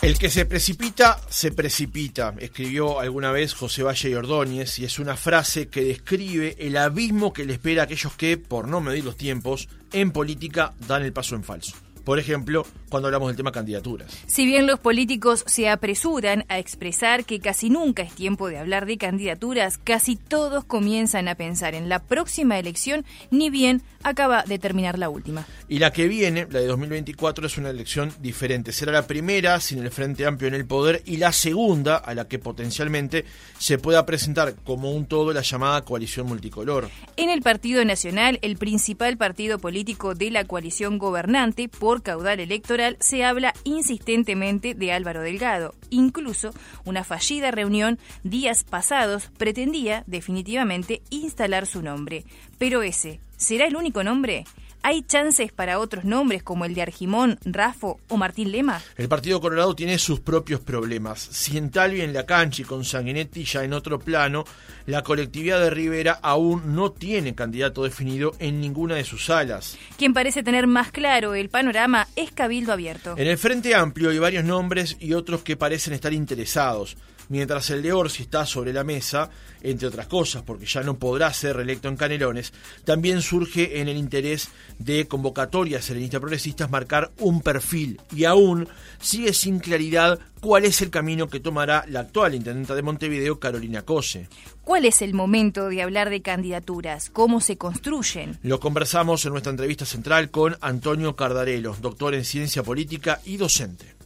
El 0.00 0.16
que 0.16 0.30
se 0.30 0.44
precipita, 0.44 1.20
se 1.28 1.50
precipita, 1.50 2.32
escribió 2.38 3.00
alguna 3.00 3.32
vez 3.32 3.52
José 3.52 3.82
Valle 3.82 4.10
y 4.10 4.14
Ordóñez, 4.14 4.78
y 4.78 4.84
es 4.84 5.00
una 5.00 5.16
frase 5.16 5.66
que 5.66 5.82
describe 5.82 6.54
el 6.60 6.76
abismo 6.76 7.32
que 7.32 7.44
le 7.44 7.54
espera 7.54 7.82
a 7.82 7.84
aquellos 7.86 8.14
que, 8.14 8.36
por 8.36 8.68
no 8.68 8.80
medir 8.80 9.04
los 9.04 9.16
tiempos, 9.16 9.68
en 9.92 10.12
política 10.12 10.72
dan 10.86 11.02
el 11.02 11.12
paso 11.12 11.34
en 11.34 11.42
falso. 11.42 11.74
Por 12.04 12.20
ejemplo, 12.20 12.64
cuando 12.88 13.08
hablamos 13.08 13.28
del 13.28 13.36
tema 13.36 13.52
candidaturas. 13.52 14.16
Si 14.26 14.46
bien 14.46 14.66
los 14.66 14.78
políticos 14.78 15.44
se 15.46 15.68
apresuran 15.68 16.44
a 16.48 16.58
expresar 16.58 17.24
que 17.24 17.40
casi 17.40 17.70
nunca 17.70 18.02
es 18.02 18.14
tiempo 18.14 18.48
de 18.48 18.58
hablar 18.58 18.86
de 18.86 18.96
candidaturas, 18.96 19.78
casi 19.78 20.16
todos 20.16 20.64
comienzan 20.64 21.28
a 21.28 21.34
pensar 21.34 21.74
en 21.74 21.88
la 21.88 22.00
próxima 22.00 22.58
elección, 22.58 23.04
ni 23.30 23.50
bien 23.50 23.82
acaba 24.02 24.42
de 24.44 24.58
terminar 24.58 24.98
la 24.98 25.08
última. 25.08 25.46
Y 25.68 25.78
la 25.78 25.92
que 25.92 26.08
viene, 26.08 26.46
la 26.50 26.60
de 26.60 26.66
2024, 26.66 27.46
es 27.46 27.58
una 27.58 27.70
elección 27.70 28.12
diferente. 28.20 28.72
Será 28.72 28.92
la 28.92 29.06
primera 29.06 29.60
sin 29.60 29.80
el 29.80 29.90
Frente 29.90 30.26
Amplio 30.26 30.48
en 30.48 30.54
el 30.54 30.66
poder 30.66 31.02
y 31.04 31.18
la 31.18 31.32
segunda 31.32 31.96
a 31.96 32.14
la 32.14 32.26
que 32.28 32.38
potencialmente 32.38 33.24
se 33.58 33.78
pueda 33.78 34.06
presentar 34.06 34.54
como 34.64 34.92
un 34.92 35.06
todo 35.06 35.32
la 35.32 35.42
llamada 35.42 35.84
coalición 35.84 36.26
multicolor. 36.26 36.88
En 37.16 37.30
el 37.30 37.42
Partido 37.42 37.84
Nacional, 37.84 38.38
el 38.42 38.56
principal 38.56 39.16
partido 39.16 39.58
político 39.58 40.14
de 40.14 40.30
la 40.30 40.44
coalición 40.44 40.98
gobernante, 40.98 41.68
por 41.68 42.02
caudal 42.02 42.40
electoral 42.40 42.77
se 43.00 43.24
habla 43.24 43.54
insistentemente 43.64 44.74
de 44.74 44.92
Álvaro 44.92 45.22
Delgado. 45.22 45.74
Incluso 45.90 46.52
una 46.84 47.04
fallida 47.04 47.50
reunión 47.50 47.98
días 48.22 48.64
pasados 48.64 49.30
pretendía 49.36 50.04
definitivamente 50.06 51.02
instalar 51.10 51.66
su 51.66 51.82
nombre. 51.82 52.24
Pero 52.58 52.82
ese, 52.82 53.20
¿será 53.36 53.66
el 53.66 53.76
único 53.76 54.02
nombre? 54.02 54.44
¿Hay 54.82 55.02
chances 55.02 55.52
para 55.52 55.78
otros 55.78 56.04
nombres 56.04 56.42
como 56.42 56.64
el 56.64 56.74
de 56.74 56.82
Argimón, 56.82 57.38
Rafo 57.44 58.00
o 58.08 58.16
Martín 58.16 58.52
Lema? 58.52 58.80
El 58.96 59.08
Partido 59.08 59.40
Colorado 59.40 59.74
tiene 59.74 59.98
sus 59.98 60.20
propios 60.20 60.60
problemas. 60.60 61.20
Si 61.20 61.58
en 61.58 61.70
Talvi 61.70 62.00
en 62.00 62.12
la 62.12 62.26
cancha 62.26 62.62
y 62.62 62.64
con 62.64 62.84
Sanguinetti 62.84 63.44
ya 63.44 63.64
en 63.64 63.72
otro 63.72 63.98
plano, 63.98 64.44
la 64.86 65.02
colectividad 65.02 65.60
de 65.60 65.70
Rivera 65.70 66.18
aún 66.22 66.74
no 66.74 66.92
tiene 66.92 67.34
candidato 67.34 67.84
definido 67.84 68.32
en 68.38 68.60
ninguna 68.60 68.94
de 68.94 69.04
sus 69.04 69.30
alas. 69.30 69.76
Quien 69.96 70.14
parece 70.14 70.42
tener 70.42 70.66
más 70.66 70.92
claro 70.92 71.34
el 71.34 71.48
panorama 71.48 72.06
es 72.16 72.30
Cabildo 72.30 72.72
Abierto. 72.72 73.14
En 73.16 73.26
el 73.26 73.38
Frente 73.38 73.74
Amplio 73.74 74.10
hay 74.10 74.18
varios 74.18 74.44
nombres 74.44 74.96
y 75.00 75.12
otros 75.14 75.42
que 75.42 75.56
parecen 75.56 75.92
estar 75.92 76.12
interesados 76.12 76.96
mientras 77.28 77.70
el 77.70 77.82
de 77.82 77.92
Orsi 77.92 78.24
está 78.24 78.46
sobre 78.46 78.72
la 78.72 78.84
mesa, 78.84 79.30
entre 79.62 79.88
otras 79.88 80.06
cosas, 80.06 80.42
porque 80.42 80.66
ya 80.66 80.82
no 80.82 80.98
podrá 80.98 81.32
ser 81.32 81.56
reelecto 81.56 81.88
en 81.88 81.96
Canelones, 81.96 82.52
también 82.84 83.22
surge 83.22 83.80
en 83.80 83.88
el 83.88 83.96
interés 83.96 84.50
de 84.78 85.06
convocatorias 85.06 85.84
serenistas 85.84 86.20
progresistas 86.20 86.70
marcar 86.70 87.10
un 87.18 87.42
perfil 87.42 88.00
y 88.14 88.24
aún 88.24 88.68
sigue 89.00 89.32
sin 89.32 89.58
claridad 89.58 90.18
cuál 90.40 90.64
es 90.64 90.80
el 90.82 90.90
camino 90.90 91.28
que 91.28 91.40
tomará 91.40 91.84
la 91.88 92.00
actual 92.00 92.34
intendenta 92.34 92.74
de 92.74 92.82
Montevideo, 92.82 93.38
Carolina 93.38 93.82
Cose. 93.82 94.28
¿Cuál 94.64 94.84
es 94.84 95.02
el 95.02 95.14
momento 95.14 95.68
de 95.68 95.82
hablar 95.82 96.10
de 96.10 96.22
candidaturas? 96.22 97.10
¿Cómo 97.10 97.40
se 97.40 97.56
construyen? 97.56 98.38
Lo 98.42 98.60
conversamos 98.60 99.24
en 99.24 99.32
nuestra 99.32 99.50
entrevista 99.50 99.84
central 99.84 100.30
con 100.30 100.56
Antonio 100.60 101.16
Cardarelo, 101.16 101.76
doctor 101.80 102.14
en 102.14 102.24
ciencia 102.24 102.62
política 102.62 103.20
y 103.24 103.36
docente. 103.36 103.97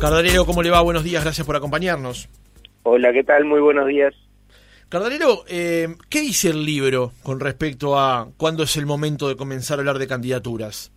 Cardarero, 0.00 0.46
¿cómo 0.46 0.62
le 0.62 0.70
va? 0.70 0.80
Buenos 0.80 1.02
días, 1.02 1.24
gracias 1.24 1.44
por 1.44 1.56
acompañarnos. 1.56 2.28
Hola, 2.84 3.12
¿qué 3.12 3.24
tal? 3.24 3.44
Muy 3.44 3.60
buenos 3.60 3.88
días. 3.88 4.14
Cardarero, 4.88 5.44
eh, 5.48 5.88
¿qué 6.08 6.20
dice 6.20 6.50
el 6.50 6.64
libro 6.64 7.10
con 7.24 7.40
respecto 7.40 7.98
a 7.98 8.28
cuándo 8.36 8.62
es 8.62 8.76
el 8.76 8.86
momento 8.86 9.28
de 9.28 9.36
comenzar 9.36 9.78
a 9.78 9.80
hablar 9.80 9.98
de 9.98 10.06
candidaturas? 10.06 10.92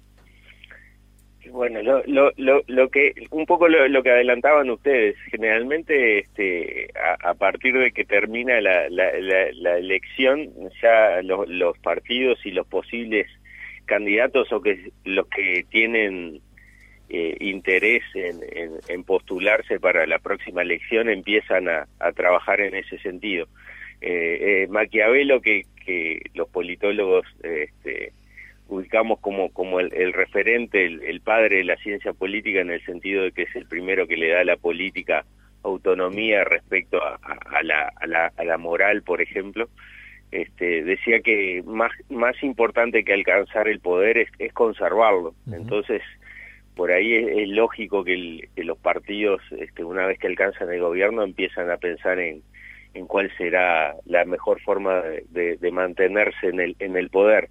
Bueno, 1.49 1.81
lo, 1.81 2.03
lo, 2.05 2.63
lo, 2.67 2.89
que 2.89 3.13
un 3.31 3.45
poco 3.47 3.67
lo, 3.67 4.03
que 4.03 4.11
adelantaban 4.11 4.69
ustedes, 4.69 5.15
generalmente 5.31 6.19
este, 6.19 6.89
a, 7.23 7.33
partir 7.33 7.77
de 7.77 7.91
que 7.91 8.05
termina 8.05 8.61
la, 8.61 8.87
la, 8.89 9.77
elección, 9.77 10.49
ya 10.81 11.21
los, 11.23 11.49
los 11.49 11.77
partidos 11.79 12.39
y 12.45 12.51
los 12.51 12.67
posibles 12.67 13.27
candidatos 13.85 14.53
o 14.53 14.61
que 14.61 14.91
los 15.03 15.27
que 15.27 15.65
tienen 15.69 16.39
eh, 17.13 17.35
interés 17.41 18.03
en, 18.15 19.03
postularse 19.03 19.81
para 19.81 20.07
la 20.07 20.19
próxima 20.19 20.61
elección 20.61 21.09
empiezan 21.09 21.67
a, 21.67 21.85
trabajar 22.15 22.61
en 22.61 22.73
ese 22.73 22.97
sentido. 22.99 23.47
Eh, 23.99 24.63
eh, 24.63 24.67
Maquiavelo, 24.69 25.41
que, 25.41 25.65
que 25.85 26.21
los 26.35 26.47
politólogos 26.47 27.25
este, 27.43 28.13
ubicamos 28.69 29.19
como, 29.19 29.49
como 29.51 29.81
el, 29.81 30.13
referente, 30.13 30.85
el, 30.85 31.19
padre 31.19 31.57
de 31.57 31.63
la 31.65 31.75
ciencia 31.75 32.13
política 32.13 32.61
en 32.61 32.71
el 32.71 32.83
sentido 32.85 33.23
de 33.23 33.33
que 33.33 33.41
es 33.41 33.55
el 33.57 33.65
primero 33.65 34.07
que 34.07 34.15
le 34.15 34.29
da 34.29 34.39
a 34.39 34.45
la 34.45 34.55
política 34.55 35.25
autonomía 35.63 36.45
respecto 36.45 37.03
a, 37.03 37.19
la, 37.61 37.91
a, 37.93 38.07
la, 38.07 38.31
a 38.37 38.43
la 38.45 38.57
moral, 38.57 39.03
por 39.03 39.21
ejemplo, 39.21 39.67
este, 40.31 40.83
decía 40.83 41.19
que 41.19 41.61
más, 41.65 41.91
más 42.09 42.41
importante 42.41 43.03
que 43.03 43.13
alcanzar 43.13 43.67
el 43.67 43.81
poder 43.81 44.17
es, 44.17 44.53
conservarlo. 44.53 45.35
Entonces, 45.51 46.01
por 46.81 46.91
ahí 46.91 47.13
es, 47.13 47.47
lógico 47.49 48.03
que, 48.03 48.49
los 48.55 48.75
partidos, 48.79 49.39
este, 49.59 49.83
una 49.83 50.07
vez 50.07 50.17
que 50.17 50.25
alcanzan 50.25 50.71
el 50.71 50.81
gobierno, 50.81 51.21
empiezan 51.21 51.69
a 51.69 51.77
pensar 51.77 52.17
en, 52.17 52.41
en 52.95 53.05
cuál 53.05 53.31
será 53.37 53.93
la 54.05 54.25
mejor 54.25 54.59
forma 54.61 55.03
de, 55.29 55.71
mantenerse 55.71 56.47
en 56.47 56.59
el, 56.59 56.75
en 56.79 56.97
el 56.97 57.11
poder. 57.11 57.49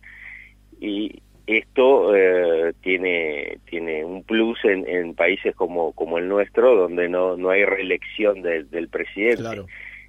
Y 0.80 1.22
esto 1.46 2.12
eh, 2.16 2.72
tiene, 2.82 3.58
tiene 3.66 4.04
un 4.04 4.24
plus 4.24 4.58
en, 4.64 4.84
en, 4.88 5.14
países 5.14 5.54
como, 5.54 5.92
como 5.92 6.18
el 6.18 6.26
nuestro, 6.26 6.74
donde 6.74 7.08
no, 7.08 7.36
no 7.36 7.50
hay 7.50 7.64
reelección 7.64 8.42
del 8.42 8.88
presidente. 8.88 9.62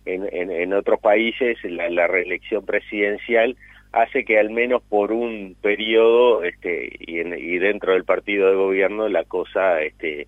En, 0.05 0.27
en, 0.31 0.49
en, 0.49 0.73
otros 0.73 0.99
países 0.99 1.59
la, 1.63 1.87
la 1.91 2.07
reelección 2.07 2.65
presidencial 2.65 3.55
hace 3.91 4.23
que 4.23 4.39
al 4.39 4.49
menos 4.49 4.81
por 4.83 5.11
un 5.11 5.55
periodo 5.61 6.43
este, 6.43 6.89
y, 6.99 7.19
y 7.19 7.59
dentro 7.59 7.93
del 7.93 8.05
partido 8.05 8.49
de 8.49 8.55
gobierno 8.55 9.09
la 9.09 9.23
cosa 9.25 9.81
este, 9.81 10.27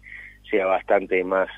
sea 0.50 0.66
bastante 0.66 1.24
más 1.24 1.50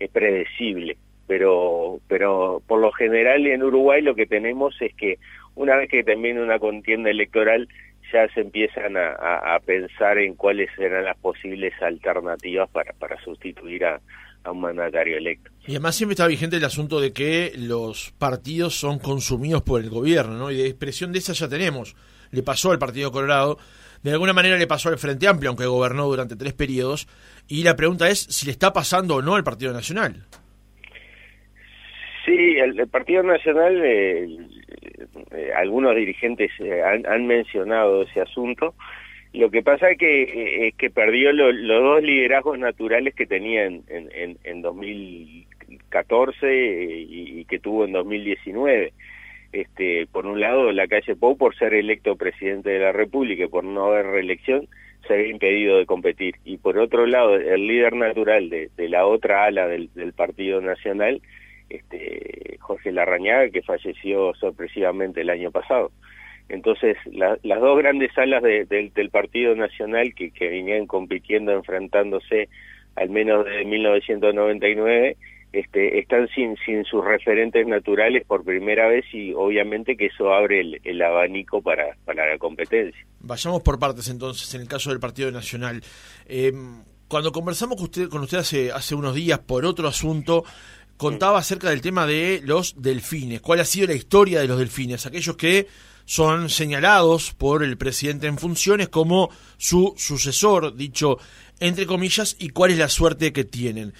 eh, 0.00 0.08
predecible. 0.12 0.96
Pero, 1.26 2.00
pero 2.08 2.62
por 2.66 2.80
lo 2.80 2.90
general 2.92 3.46
en 3.46 3.62
Uruguay 3.62 4.00
lo 4.00 4.14
que 4.14 4.26
tenemos 4.26 4.74
es 4.80 4.94
que 4.94 5.18
una 5.54 5.76
vez 5.76 5.90
que 5.90 6.04
termina 6.04 6.42
una 6.42 6.58
contienda 6.58 7.10
electoral 7.10 7.68
ya 8.12 8.26
se 8.28 8.40
empiezan 8.40 8.96
a, 8.96 9.12
a 9.54 9.60
pensar 9.60 10.16
en 10.16 10.34
cuáles 10.34 10.70
serán 10.74 11.04
las 11.04 11.18
posibles 11.18 11.74
alternativas 11.82 12.70
para, 12.70 12.94
para 12.94 13.20
sustituir 13.20 13.84
a, 13.84 14.00
a 14.44 14.52
un 14.52 14.60
mandatario 14.60 15.18
electo. 15.18 15.50
Y 15.66 15.72
además 15.72 15.96
siempre 15.96 16.14
está 16.14 16.26
vigente 16.26 16.56
el 16.56 16.64
asunto 16.64 17.00
de 17.00 17.12
que 17.12 17.52
los 17.56 18.12
partidos 18.18 18.78
son 18.78 18.98
consumidos 18.98 19.62
por 19.62 19.80
el 19.80 19.90
gobierno, 19.90 20.34
¿no? 20.34 20.50
Y 20.50 20.56
de 20.56 20.66
expresión 20.66 21.12
de 21.12 21.18
esa 21.18 21.32
ya 21.32 21.48
tenemos. 21.48 21.96
Le 22.30 22.42
pasó 22.42 22.70
al 22.72 22.78
Partido 22.78 23.10
Colorado, 23.10 23.58
de 24.02 24.12
alguna 24.12 24.32
manera 24.32 24.56
le 24.56 24.66
pasó 24.66 24.90
al 24.90 24.98
Frente 24.98 25.26
Amplio, 25.26 25.50
aunque 25.50 25.66
gobernó 25.66 26.06
durante 26.06 26.36
tres 26.36 26.52
periodos. 26.52 27.08
Y 27.48 27.62
la 27.64 27.76
pregunta 27.76 28.08
es 28.08 28.20
si 28.20 28.46
le 28.46 28.52
está 28.52 28.72
pasando 28.72 29.16
o 29.16 29.22
no 29.22 29.34
al 29.34 29.44
Partido 29.44 29.72
Nacional. 29.72 30.26
Sí, 32.24 32.58
el, 32.58 32.86
Partido 32.88 33.22
Nacional, 33.22 33.80
eh, 33.82 34.28
eh, 35.30 35.50
algunos 35.56 35.96
dirigentes 35.96 36.50
eh, 36.60 36.82
han, 36.82 37.26
mencionado 37.26 38.02
ese 38.02 38.20
asunto. 38.20 38.74
Lo 39.32 39.50
que 39.50 39.62
pasa 39.62 39.90
es 39.90 39.98
que, 39.98 40.22
eh, 40.22 40.68
es 40.68 40.74
que 40.74 40.90
perdió 40.90 41.32
los 41.32 41.54
dos 41.66 42.02
liderazgos 42.02 42.58
naturales 42.58 43.14
que 43.14 43.26
tenía 43.26 43.66
en, 43.66 43.82
en, 43.88 44.38
en 44.42 44.62
2014 44.62 46.46
eh, 46.46 47.06
y, 47.08 47.44
que 47.44 47.58
tuvo 47.58 47.84
en 47.84 47.92
2019. 47.92 48.92
Este, 49.52 50.06
por 50.12 50.26
un 50.26 50.40
lado, 50.40 50.72
la 50.72 50.88
calle 50.88 51.16
Pou, 51.16 51.36
por 51.36 51.54
ser 51.56 51.74
electo 51.74 52.16
presidente 52.16 52.70
de 52.70 52.78
la 52.78 52.92
República 52.92 53.44
y 53.44 53.48
por 53.48 53.64
no 53.64 53.86
haber 53.86 54.06
reelección, 54.06 54.66
se 55.06 55.14
había 55.14 55.28
impedido 55.28 55.78
de 55.78 55.86
competir. 55.86 56.36
Y 56.44 56.56
por 56.58 56.78
otro 56.78 57.06
lado, 57.06 57.36
el 57.36 57.66
líder 57.66 57.94
natural 57.94 58.50
de, 58.50 58.70
de 58.76 58.88
la 58.88 59.06
otra 59.06 59.44
ala 59.44 59.66
del, 59.66 59.90
del 59.94 60.12
Partido 60.12 60.60
Nacional, 60.60 61.20
este, 61.68 62.56
Jorge 62.60 62.92
Larrañaga, 62.92 63.50
que 63.50 63.62
falleció 63.62 64.34
sorpresivamente 64.34 65.20
el 65.20 65.30
año 65.30 65.50
pasado. 65.50 65.90
Entonces, 66.48 66.96
las 67.12 67.60
dos 67.60 67.78
grandes 67.78 68.16
alas 68.16 68.42
del 68.42 69.10
Partido 69.10 69.54
Nacional 69.54 70.14
que, 70.14 70.32
venían 70.40 70.86
compitiendo, 70.86 71.52
enfrentándose 71.52 72.48
al 72.96 73.10
menos 73.10 73.44
desde 73.44 73.64
1999, 73.64 75.16
este, 75.52 75.98
están 75.98 76.28
sin, 76.34 76.56
sin 76.66 76.84
sus 76.84 77.04
referentes 77.04 77.66
naturales 77.66 78.24
por 78.26 78.44
primera 78.44 78.88
vez 78.88 79.04
y 79.12 79.32
obviamente 79.32 79.96
que 79.96 80.06
eso 80.06 80.32
abre 80.32 80.78
el, 80.82 81.02
abanico 81.02 81.62
para, 81.62 81.96
para 82.04 82.30
la 82.30 82.38
competencia. 82.38 83.00
Vayamos 83.20 83.62
por 83.62 83.78
partes 83.78 84.08
entonces, 84.08 84.52
en 84.54 84.62
el 84.62 84.68
caso 84.68 84.90
del 84.90 85.00
Partido 85.00 85.30
Nacional. 85.30 85.80
Eh, 86.26 86.52
cuando 87.08 87.32
conversamos 87.32 87.76
con 87.76 87.84
usted, 87.84 88.08
con 88.08 88.22
usted 88.22 88.38
hace, 88.38 88.72
hace 88.72 88.94
unos 88.94 89.14
días 89.14 89.38
por 89.38 89.64
otro 89.64 89.88
asunto, 89.88 90.44
contaba 90.98 91.38
acerca 91.38 91.70
del 91.70 91.80
tema 91.80 92.06
de 92.06 92.42
los 92.44 92.82
delfines. 92.82 93.40
¿Cuál 93.40 93.60
ha 93.60 93.64
sido 93.64 93.86
la 93.86 93.94
historia 93.94 94.40
de 94.40 94.48
los 94.48 94.58
delfines? 94.58 95.06
Aquellos 95.06 95.36
que 95.36 95.66
son 96.08 96.48
señalados 96.48 97.34
por 97.34 97.62
el 97.62 97.76
presidente 97.76 98.28
en 98.28 98.38
funciones 98.38 98.88
como 98.88 99.28
su 99.58 99.92
sucesor, 99.98 100.74
dicho 100.74 101.18
entre 101.60 101.84
comillas, 101.84 102.34
y 102.40 102.48
cuál 102.48 102.70
es 102.70 102.78
la 102.78 102.88
suerte 102.88 103.34
que 103.34 103.44
tienen. 103.44 103.92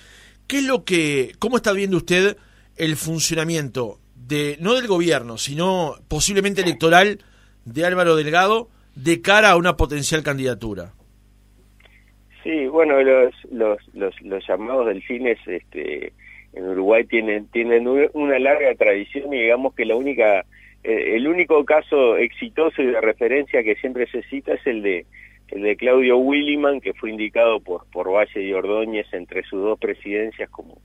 ¿Qué 0.46 0.58
es 0.58 0.64
lo 0.64 0.84
que, 0.84 1.32
cómo 1.38 1.58
está 1.58 1.74
viendo 1.74 1.98
usted 1.98 2.38
el 2.78 2.96
funcionamiento 2.96 3.98
de, 4.14 4.56
no 4.58 4.74
del 4.74 4.86
gobierno, 4.86 5.36
sino 5.36 5.96
posiblemente 6.08 6.62
electoral 6.62 7.18
de 7.66 7.84
Álvaro 7.84 8.16
Delgado 8.16 8.70
de 8.94 9.20
cara 9.20 9.50
a 9.50 9.56
una 9.56 9.76
potencial 9.76 10.22
candidatura? 10.22 10.94
Sí, 12.42 12.68
bueno, 12.68 13.02
los, 13.02 13.34
los, 13.50 13.78
los, 13.92 14.14
los 14.22 14.48
llamados 14.48 14.86
delfines 14.86 15.38
este, 15.46 16.14
en 16.54 16.68
Uruguay 16.68 17.04
tienen, 17.04 17.48
tienen 17.48 17.86
una 18.14 18.38
larga 18.38 18.74
tradición 18.76 19.34
y 19.34 19.42
digamos 19.42 19.74
que 19.74 19.84
la 19.84 19.94
única, 19.96 20.46
eh, 20.84 21.16
el 21.16 21.26
único 21.28 21.64
caso 21.64 22.16
exitoso 22.16 22.82
y 22.82 22.86
de 22.86 23.00
referencia 23.00 23.62
que 23.62 23.76
siempre 23.76 24.06
se 24.06 24.22
cita 24.24 24.54
es 24.54 24.66
el 24.66 24.82
de 24.82 25.06
el 25.48 25.62
de 25.62 25.76
Claudio 25.76 26.18
Williman, 26.18 26.80
que 26.80 26.92
fue 26.92 27.10
indicado 27.10 27.60
por, 27.60 27.86
por 27.90 28.12
Valle 28.12 28.42
y 28.42 28.52
Ordóñez 28.52 29.06
entre 29.12 29.42
sus 29.44 29.62
dos 29.62 29.78
presidencias 29.78 30.50
como, 30.50 30.78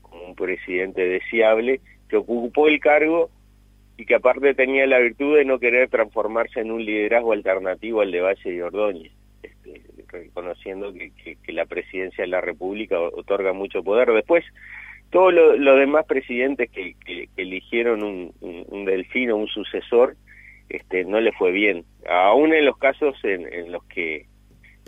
como 0.00 0.24
un 0.24 0.34
presidente 0.34 1.06
deseable, 1.06 1.80
que 2.08 2.16
ocupó 2.16 2.68
el 2.68 2.80
cargo 2.80 3.30
y 3.98 4.06
que 4.06 4.14
aparte 4.14 4.54
tenía 4.54 4.86
la 4.86 4.98
virtud 4.98 5.36
de 5.36 5.44
no 5.44 5.58
querer 5.58 5.90
transformarse 5.90 6.60
en 6.60 6.70
un 6.70 6.84
liderazgo 6.84 7.32
alternativo 7.32 8.00
al 8.00 8.12
de 8.12 8.20
Valle 8.20 8.54
y 8.54 8.60
Ordóñez, 8.60 9.12
este, 9.42 9.82
reconociendo 10.06 10.92
que, 10.92 11.12
que, 11.42 11.52
la 11.52 11.66
presidencia 11.66 12.22
de 12.22 12.28
la 12.28 12.40
República 12.40 12.98
otorga 12.98 13.52
mucho 13.52 13.82
poder. 13.82 14.10
Después, 14.12 14.44
todos 15.10 15.32
los 15.32 15.78
demás 15.78 16.04
presidentes 16.06 16.70
que, 16.70 16.94
eligieron 17.36 18.02
un, 18.02 18.32
un, 18.40 18.84
delfín 18.84 19.30
o 19.30 19.36
un 19.36 19.48
sucesor, 19.48 20.16
este, 20.68 21.04
no 21.04 21.20
le 21.20 21.32
fue 21.32 21.50
bien. 21.50 21.84
Aún 22.08 22.52
en 22.52 22.66
los 22.66 22.76
casos 22.76 23.16
en, 23.24 23.72
los 23.72 23.84
que 23.84 24.26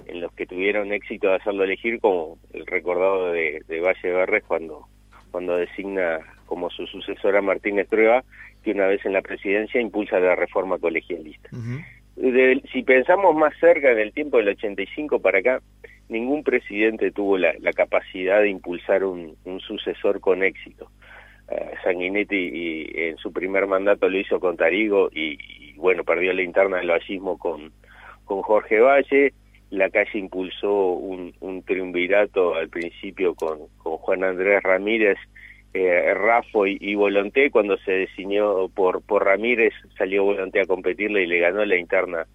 en 0.06 0.20
los 0.20 0.32
que 0.32 0.46
tuvieron 0.46 0.92
éxito 0.92 1.28
de 1.28 1.36
hacerlo 1.36 1.64
elegir, 1.64 2.00
como 2.00 2.38
el 2.52 2.66
recordado 2.66 3.32
de, 3.32 3.62
Valle 3.68 4.10
Verres 4.10 4.44
cuando 4.44 4.86
cuando 5.30 5.56
designa 5.56 6.18
como 6.46 6.68
su 6.70 6.86
sucesora 6.88 7.40
Martínez 7.40 7.88
Trueba, 7.88 8.24
que 8.64 8.72
una 8.72 8.88
vez 8.88 9.06
en 9.06 9.12
la 9.12 9.22
presidencia 9.22 9.80
impulsa 9.80 10.18
la 10.18 10.34
reforma 10.34 10.78
colegialista. 10.78 11.48
Si 12.72 12.82
pensamos 12.82 13.34
más 13.34 13.54
cerca 13.58 13.90
en 13.92 13.98
el 13.98 14.12
tiempo 14.12 14.36
del 14.36 14.48
85 14.48 15.20
para 15.20 15.38
acá, 15.38 15.60
ningún 16.08 16.42
presidente 16.42 17.10
tuvo 17.12 17.38
la, 17.38 17.54
capacidad 17.74 18.40
de 18.40 18.50
impulsar 18.50 19.04
un, 19.04 19.36
sucesor 19.60 20.20
con 20.20 20.42
éxito. 20.42 20.90
Uh, 21.48 21.74
Sanguinetti 21.82 22.36
y, 22.36 22.90
en 22.94 23.16
su 23.16 23.32
primer 23.32 23.66
mandato 23.66 24.08
lo 24.08 24.18
hizo 24.18 24.38
con 24.38 24.56
Tarigo 24.56 25.08
y, 25.12 25.72
bueno, 25.76 26.04
perdió 26.04 26.32
la 26.32 26.42
interna 26.42 26.76
del 26.76 26.90
vallismo 26.90 27.38
con, 27.38 27.72
con 28.24 28.42
Jorge 28.42 28.78
Valle, 28.80 29.32
la 29.70 29.88
calle 29.88 30.18
impulsó 30.18 30.92
un, 30.92 31.32
un 31.40 31.62
triunvirato 31.62 32.54
al 32.54 32.68
principio 32.68 33.34
con, 33.34 33.60
con 33.78 33.96
Juan 33.96 34.24
Andrés 34.24 34.62
Ramírez, 34.62 35.18
eh, 35.72 36.14
Rafo 36.14 36.66
y, 36.66 36.94
Volonté, 36.94 37.50
cuando 37.50 37.76
se 37.78 37.92
designó 37.92 38.68
por, 38.68 39.02
por 39.02 39.24
Ramírez 39.24 39.72
salió 39.96 40.24
Volonté 40.24 40.60
a 40.60 40.66
competirle 40.66 41.22
y 41.22 41.26
le 41.26 41.38
ganó 41.38 41.64
la 41.64 41.76
interna, 41.76 42.26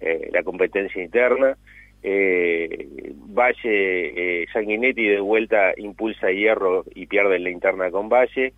eh, 0.00 0.28
la 0.32 0.42
competencia 0.42 1.02
interna. 1.02 1.56
Eh, 2.02 3.12
Valle, 3.12 4.42
eh, 4.42 4.46
Sanguinetti 4.52 5.04
de 5.04 5.20
vuelta 5.20 5.72
impulsa 5.76 6.30
Hierro 6.30 6.84
y 6.94 7.06
pierde 7.06 7.38
la 7.38 7.50
interna 7.50 7.90
con 7.90 8.08
Valle. 8.08 8.52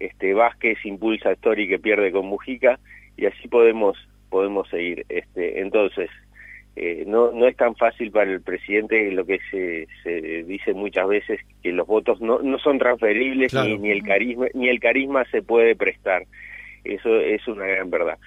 Este 0.00 0.32
Vázquez 0.32 0.78
impulsa 0.84 1.30
a 1.30 1.32
Story 1.32 1.68
que 1.68 1.78
pierde 1.78 2.12
con 2.12 2.26
Mujica 2.26 2.78
y 3.16 3.26
así 3.26 3.48
podemos 3.48 3.96
podemos 4.30 4.68
seguir 4.68 5.06
este 5.08 5.60
entonces 5.60 6.10
eh, 6.76 7.04
no 7.06 7.32
no 7.32 7.46
es 7.46 7.56
tan 7.56 7.74
fácil 7.74 8.10
para 8.10 8.30
el 8.30 8.40
presidente 8.40 9.10
lo 9.10 9.24
que 9.24 9.40
se, 9.50 9.88
se 10.02 10.44
dice 10.44 10.74
muchas 10.74 11.08
veces 11.08 11.40
que 11.62 11.72
los 11.72 11.86
votos 11.86 12.20
no 12.20 12.40
no 12.40 12.58
son 12.58 12.78
transferibles 12.78 13.52
ni, 13.54 13.78
ni 13.78 13.90
el 13.90 14.02
carisma 14.02 14.46
ni 14.54 14.68
el 14.68 14.80
carisma 14.80 15.24
se 15.26 15.42
puede 15.42 15.74
prestar. 15.76 16.24
Eso 16.84 17.16
es 17.16 17.46
una 17.48 17.66
gran 17.66 17.90
verdad. 17.90 18.18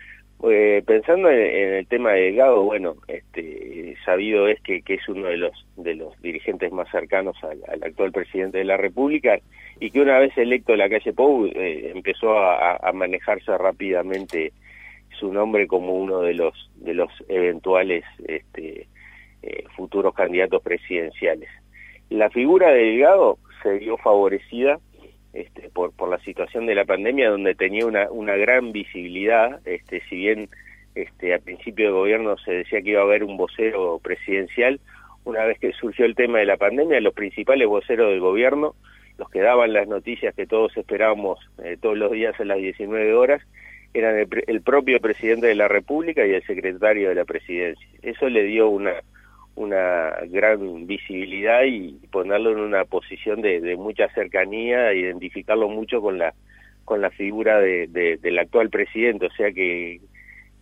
Eh, 0.44 0.82
pensando 0.88 1.30
en, 1.30 1.74
el 1.76 1.88
tema 1.88 2.14
de 2.14 2.22
Delgado, 2.22 2.64
bueno, 2.64 2.96
este, 3.08 3.96
sabido 4.04 4.48
es 4.48 4.60
que, 4.62 4.82
que, 4.82 4.96
es 4.96 5.08
uno 5.08 5.28
de 5.28 5.38
los 5.38 5.68
de 5.78 5.94
los 5.94 6.20
dirigentes 6.22 6.72
más 6.72 6.90
cercanos 6.90 7.38
al, 7.44 7.62
actual 7.84 8.12
presidente 8.12 8.58
de 8.58 8.64
la 8.64 8.78
República 8.78 9.40
y 9.80 9.92
que 9.92 10.02
una 10.02 10.18
vez 10.18 10.36
electo 10.38 10.76
la 10.76 10.90
calle 10.90 11.14
Pou 11.14 11.46
eh, 11.46 11.92
empezó 11.94 12.40
a, 12.40 12.76
a, 12.78 12.92
manejarse 12.92 13.56
rápidamente 13.56 14.52
su 15.22 15.32
nombre 15.32 15.68
como 15.68 15.94
uno 15.94 16.20
de 16.22 16.34
los 16.34 16.54
de 16.76 16.96
los 16.96 17.12
eventuales 17.30 18.04
este, 18.28 18.88
eh, 19.44 19.64
futuros 19.78 20.14
candidatos 20.14 20.62
presidenciales. 20.64 21.48
La 22.10 22.30
figura 22.30 22.72
de 22.72 22.84
Delgado 22.84 23.38
se 23.64 23.78
vio 23.78 23.98
favorecida 23.98 24.80
este, 25.34 25.70
por, 25.70 25.94
por 25.94 26.10
la 26.10 26.20
situación 26.20 26.66
de 26.66 26.76
la 26.76 26.86
pandemia, 26.86 27.30
donde 27.30 27.56
tenía 27.56 27.86
una, 27.86 28.12
una 28.12 28.36
gran 28.36 28.72
visibilidad, 28.74 29.66
este, 29.66 30.02
si 30.10 30.18
bien 30.18 30.50
este, 30.96 31.34
al 31.34 31.40
principio 31.42 31.86
de 31.86 31.92
gobierno 31.92 32.38
se 32.40 32.52
decía 32.52 32.82
que 32.82 32.90
iba 32.90 33.02
a 33.02 33.06
haber 33.06 33.24
un 33.24 33.38
vocero 33.38 34.00
presidencial, 34.04 34.82
una 35.24 35.46
vez 35.46 35.60
que 35.60 35.72
surgió 35.74 36.06
el 36.06 36.16
tema 36.16 36.40
de 36.40 36.46
la 36.46 36.58
pandemia, 36.58 37.00
los 37.00 37.14
principales 37.14 37.68
voceros 37.68 38.10
del 38.10 38.20
gobierno, 38.20 38.76
los 39.18 39.30
que 39.30 39.40
daban 39.40 39.72
las 39.72 39.88
noticias 39.88 40.34
que 40.36 40.48
todos 40.48 40.76
esperábamos 40.76 41.40
eh, 41.64 41.78
todos 41.80 41.98
los 41.98 42.12
días 42.12 42.38
a 42.40 42.44
las 42.44 42.58
19 42.58 43.14
horas, 43.14 43.42
eran 43.94 44.18
el, 44.18 44.28
el, 44.48 44.62
propio 44.62 45.00
presidente 45.00 45.48
de 45.48 45.56
la 45.56 45.68
República 45.68 46.26
y 46.26 46.32
el 46.32 46.44
secretario 46.44 47.10
de 47.10 47.16
la 47.16 47.26
presidencia. 47.26 47.88
Eso 48.02 48.30
le 48.30 48.44
dio 48.44 48.70
una, 48.70 48.94
una 49.56 50.16
gran 50.30 50.88
visibilidad 50.88 51.64
y 51.64 51.94
ponerlo 52.12 52.52
en 52.52 52.60
una 52.60 52.86
posición 52.86 53.42
de, 53.42 53.60
de 53.62 53.76
mucha 53.76 54.08
cercanía, 54.14 54.94
identificarlo 54.94 55.70
mucho 55.70 56.02
con 56.02 56.18
la 56.18 56.34
con 56.84 57.00
la 57.00 57.12
figura 57.12 57.60
de, 57.60 57.88
de, 57.88 58.18
del 58.18 58.40
actual 58.40 58.70
presidente, 58.70 59.28
o 59.28 59.32
sea 59.32 59.52
que 59.52 60.02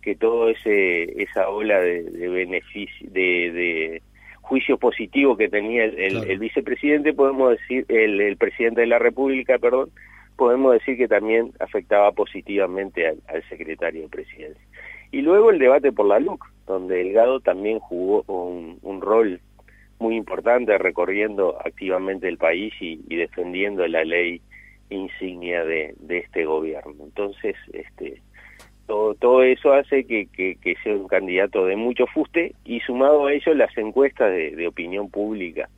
que 0.02 0.14
todo 0.14 0.48
ese 0.48 1.22
esa 1.22 1.48
ola 1.48 1.80
de, 1.80 2.02
de 2.04 2.28
beneficio 2.28 3.08
de, 3.10 3.52
de 3.52 4.02
juicio 4.40 4.78
positivo 4.78 5.36
que 5.36 5.48
tenía 5.48 5.84
el, 5.84 6.28
el, 6.28 6.38
vicepresidente 6.38 7.12
podemos 7.12 7.50
decir 7.50 7.84
el, 7.88 8.20
el, 8.20 8.36
presidente 8.36 8.80
de 8.80 8.86
la 8.86 8.98
república 8.98 9.58
perdón 9.58 9.90
podemos 10.40 10.72
decir 10.72 10.96
que 10.96 11.06
también 11.06 11.52
afectaba 11.60 12.12
positivamente 12.12 13.06
al, 13.06 13.20
secretario 13.50 14.04
de 14.04 14.08
presidencia 14.08 14.64
y 15.12 15.20
luego 15.20 15.50
el 15.50 15.58
debate 15.58 15.92
por 15.92 16.06
la 16.06 16.18
LUC, 16.18 16.42
donde 16.66 16.96
Delgado 16.96 17.40
también 17.40 17.78
jugó 17.78 18.22
un, 18.26 19.00
rol 19.02 19.38
muy 19.98 20.16
importante 20.16 20.78
recorriendo 20.78 21.58
activamente 21.62 22.26
el 22.26 22.38
país 22.38 22.72
y, 22.80 22.96
defendiendo 23.14 23.86
la 23.86 24.02
ley 24.02 24.40
insignia 24.88 25.62
de, 25.62 25.94
de, 25.98 26.18
este 26.20 26.46
gobierno. 26.46 27.04
Entonces, 27.04 27.54
este, 27.74 28.22
todo, 28.86 29.14
todo 29.16 29.42
eso 29.42 29.74
hace 29.74 30.04
que, 30.04 30.24
que, 30.24 30.56
que, 30.56 30.74
sea 30.82 30.94
un 30.94 31.06
candidato 31.06 31.66
de 31.66 31.76
mucho 31.76 32.06
fuste 32.06 32.54
y 32.64 32.80
sumado 32.80 33.26
a 33.26 33.34
ello 33.34 33.52
las 33.52 33.76
encuestas 33.76 34.30
de, 34.30 34.56
de 34.56 34.66
opinión 34.66 35.10
pública 35.10 35.68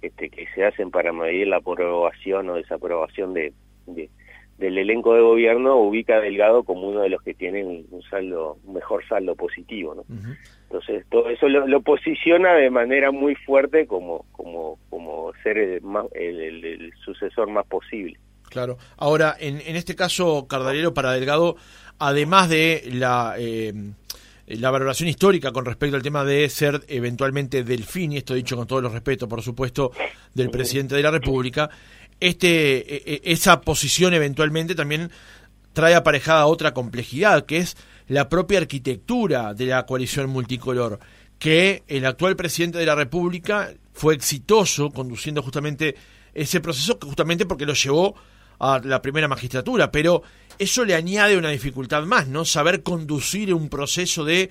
este, 0.00 0.30
que 0.30 0.46
se 0.54 0.64
hacen 0.64 0.90
para 0.90 1.12
medir 1.12 1.48
la 1.48 1.56
aprobación 1.56 2.48
o 2.48 2.54
desaprobación 2.54 3.34
de, 3.34 3.52
de, 3.94 4.10
del 4.58 4.76
elenco 4.76 5.14
de 5.14 5.20
gobierno 5.20 5.76
ubica 5.76 6.16
a 6.16 6.20
Delgado 6.20 6.64
como 6.64 6.88
uno 6.88 7.00
de 7.00 7.08
los 7.08 7.22
que 7.22 7.34
tienen 7.34 7.86
un 7.90 8.02
saldo, 8.10 8.58
un 8.64 8.74
mejor 8.74 9.06
saldo 9.08 9.36
positivo, 9.36 9.94
¿no? 9.94 10.04
Entonces 10.64 11.06
todo 11.08 11.30
eso 11.30 11.48
lo, 11.48 11.80
posiciona 11.80 12.54
de 12.54 12.68
manera 12.68 13.10
muy 13.10 13.34
fuerte 13.36 13.86
como, 13.86 14.26
como, 14.32 14.78
como 14.90 15.32
ser 15.42 15.58
el, 15.58 15.80
más, 15.82 16.06
el, 16.12 16.92
sucesor 17.04 17.48
más 17.48 17.66
posible. 17.66 18.18
Claro. 18.50 18.78
Ahora, 18.96 19.36
en, 19.38 19.60
en 19.60 19.76
este 19.76 19.94
caso, 19.94 20.46
Cardalero, 20.48 20.92
para 20.92 21.12
Delgado, 21.12 21.56
además 21.98 22.48
de 22.48 22.82
la 22.92 23.34
eh, 23.38 23.72
la 24.48 24.70
valoración 24.70 25.08
histórica 25.08 25.52
con 25.52 25.64
respecto 25.64 25.96
al 25.96 26.02
tema 26.02 26.24
de 26.24 26.48
ser 26.48 26.82
eventualmente 26.88 27.64
delfín, 27.64 28.12
y 28.12 28.16
esto 28.16 28.34
dicho 28.34 28.56
con 28.56 28.66
todos 28.66 28.82
los 28.82 28.92
respetos, 28.92 29.28
por 29.28 29.42
supuesto, 29.42 29.92
del 30.34 30.50
presidente 30.50 30.94
de 30.94 31.02
la 31.02 31.10
República, 31.10 31.68
este, 32.20 32.78
e, 32.96 33.14
e, 33.14 33.32
esa 33.32 33.60
posición 33.60 34.14
eventualmente 34.14 34.74
también 34.74 35.10
trae 35.72 35.94
aparejada 35.94 36.46
otra 36.46 36.74
complejidad, 36.74 37.46
que 37.46 37.58
es 37.58 37.76
la 38.08 38.28
propia 38.28 38.58
arquitectura 38.58 39.54
de 39.54 39.66
la 39.66 39.86
coalición 39.86 40.30
multicolor, 40.30 40.98
que 41.38 41.84
el 41.86 42.04
actual 42.06 42.36
presidente 42.36 42.78
de 42.78 42.86
la 42.86 42.94
República 42.94 43.72
fue 43.92 44.14
exitoso 44.14 44.90
conduciendo 44.90 45.42
justamente 45.42 45.94
ese 46.34 46.60
proceso, 46.60 46.98
justamente 47.02 47.46
porque 47.46 47.66
lo 47.66 47.74
llevó 47.74 48.14
a 48.58 48.80
la 48.82 49.00
primera 49.00 49.28
magistratura, 49.28 49.90
pero 49.92 50.22
eso 50.58 50.84
le 50.84 50.94
añade 50.94 51.36
una 51.36 51.50
dificultad 51.50 52.04
más, 52.04 52.26
¿no? 52.26 52.44
Saber 52.44 52.82
conducir 52.82 53.54
un 53.54 53.68
proceso 53.68 54.24
de 54.24 54.50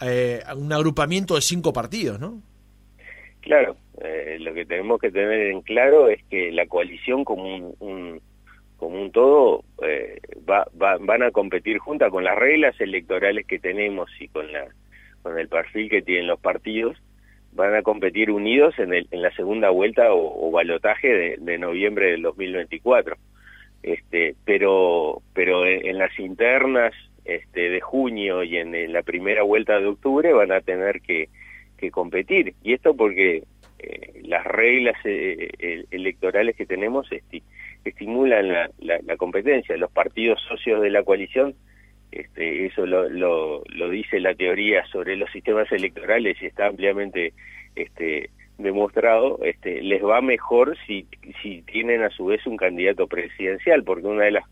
eh, 0.00 0.42
un 0.56 0.72
agrupamiento 0.72 1.34
de 1.34 1.40
cinco 1.40 1.72
partidos, 1.72 2.20
¿no? 2.20 2.42
Claro, 3.40 3.76
eh, 4.02 4.38
lo 4.40 4.54
que 4.54 4.64
tenemos 4.64 4.98
que 4.98 5.10
tener 5.10 5.48
en 5.48 5.60
claro 5.60 6.08
es 6.08 6.22
que 6.24 6.50
la 6.52 6.66
coalición 6.66 7.22
como 7.22 7.74
un, 7.78 8.20
como 8.78 9.02
un 9.02 9.12
todo 9.12 9.62
eh, 9.86 10.18
va, 10.48 10.66
van 10.72 11.22
a 11.22 11.30
competir 11.30 11.76
juntas 11.78 12.10
con 12.10 12.24
las 12.24 12.38
reglas 12.38 12.80
electorales 12.80 13.46
que 13.46 13.58
tenemos 13.58 14.10
y 14.18 14.28
con 14.28 14.50
la 14.50 14.68
con 15.22 15.38
el 15.38 15.48
perfil 15.48 15.90
que 15.90 16.00
tienen 16.00 16.28
los 16.28 16.40
partidos 16.40 16.96
van 17.52 17.74
a 17.74 17.82
competir 17.82 18.30
unidos 18.30 18.78
en, 18.78 18.94
el, 18.94 19.06
en 19.10 19.20
la 19.20 19.30
segunda 19.32 19.68
vuelta 19.68 20.14
o, 20.14 20.50
balotaje 20.50 21.36
de, 21.38 21.58
noviembre 21.58 22.12
del 22.12 22.22
2024. 22.22 23.16
Este, 23.82 24.34
pero 24.44 25.20
pero 25.34 25.66
en, 25.66 25.98
las 25.98 26.18
internas 26.18 26.94
este, 27.24 27.68
de 27.68 27.80
junio 27.80 28.42
y 28.44 28.56
en, 28.56 28.92
la 28.92 29.02
primera 29.02 29.42
vuelta 29.42 29.78
de 29.78 29.86
octubre 29.86 30.32
van 30.32 30.52
a 30.52 30.62
tener 30.62 31.02
que 31.02 31.28
competir. 31.90 32.54
Y 32.62 32.72
esto 32.72 32.94
porque 32.94 33.42
eh, 33.82 34.20
las 34.24 34.44
reglas 34.44 34.96
eh, 35.04 35.84
electorales 35.90 36.56
que 36.56 36.66
tenemos 36.66 37.08
estimulan 37.84 38.48
la, 38.48 38.70
la, 38.78 39.16
competencia. 39.16 39.76
Los 39.76 39.90
partidos 39.90 40.40
socios 40.48 40.82
de 40.82 40.90
la 40.90 41.02
coalición 41.02 41.54
este, 42.12 42.66
eso 42.66 42.86
lo, 42.86 43.08
lo, 43.08 43.88
dice 43.88 44.18
la 44.18 44.34
teoría 44.34 44.84
sobre 44.86 45.16
los 45.16 45.30
sistemas 45.30 45.70
electorales 45.70 46.36
y 46.42 46.46
está 46.46 46.66
ampliamente 46.66 47.32
este, 47.76 48.30
demostrado, 48.58 49.38
este, 49.44 49.80
les 49.82 50.04
va 50.04 50.20
mejor 50.20 50.76
si, 50.86 51.06
si 51.40 51.62
tienen 51.62 52.02
a 52.02 52.10
su 52.10 52.26
vez 52.26 52.44
un 52.46 52.56
candidato 52.56 53.06
presidencial, 53.06 53.84
porque 53.84 54.06
una 54.06 54.24
de 54.24 54.32
las 54.32 54.44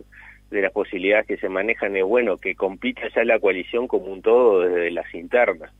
de 0.50 0.62
las 0.62 0.72
posibilidades 0.72 1.26
que 1.26 1.36
se 1.36 1.50
manejan 1.50 1.94
es 1.94 2.04
bueno 2.04 2.38
que 2.38 2.54
compita 2.54 3.02
ya 3.14 3.22
la 3.22 3.38
coalición 3.38 3.86
como 3.86 4.06
un 4.06 4.22
todo 4.22 4.60
desde 4.60 4.90
las 4.90 5.14
internas. 5.14 5.70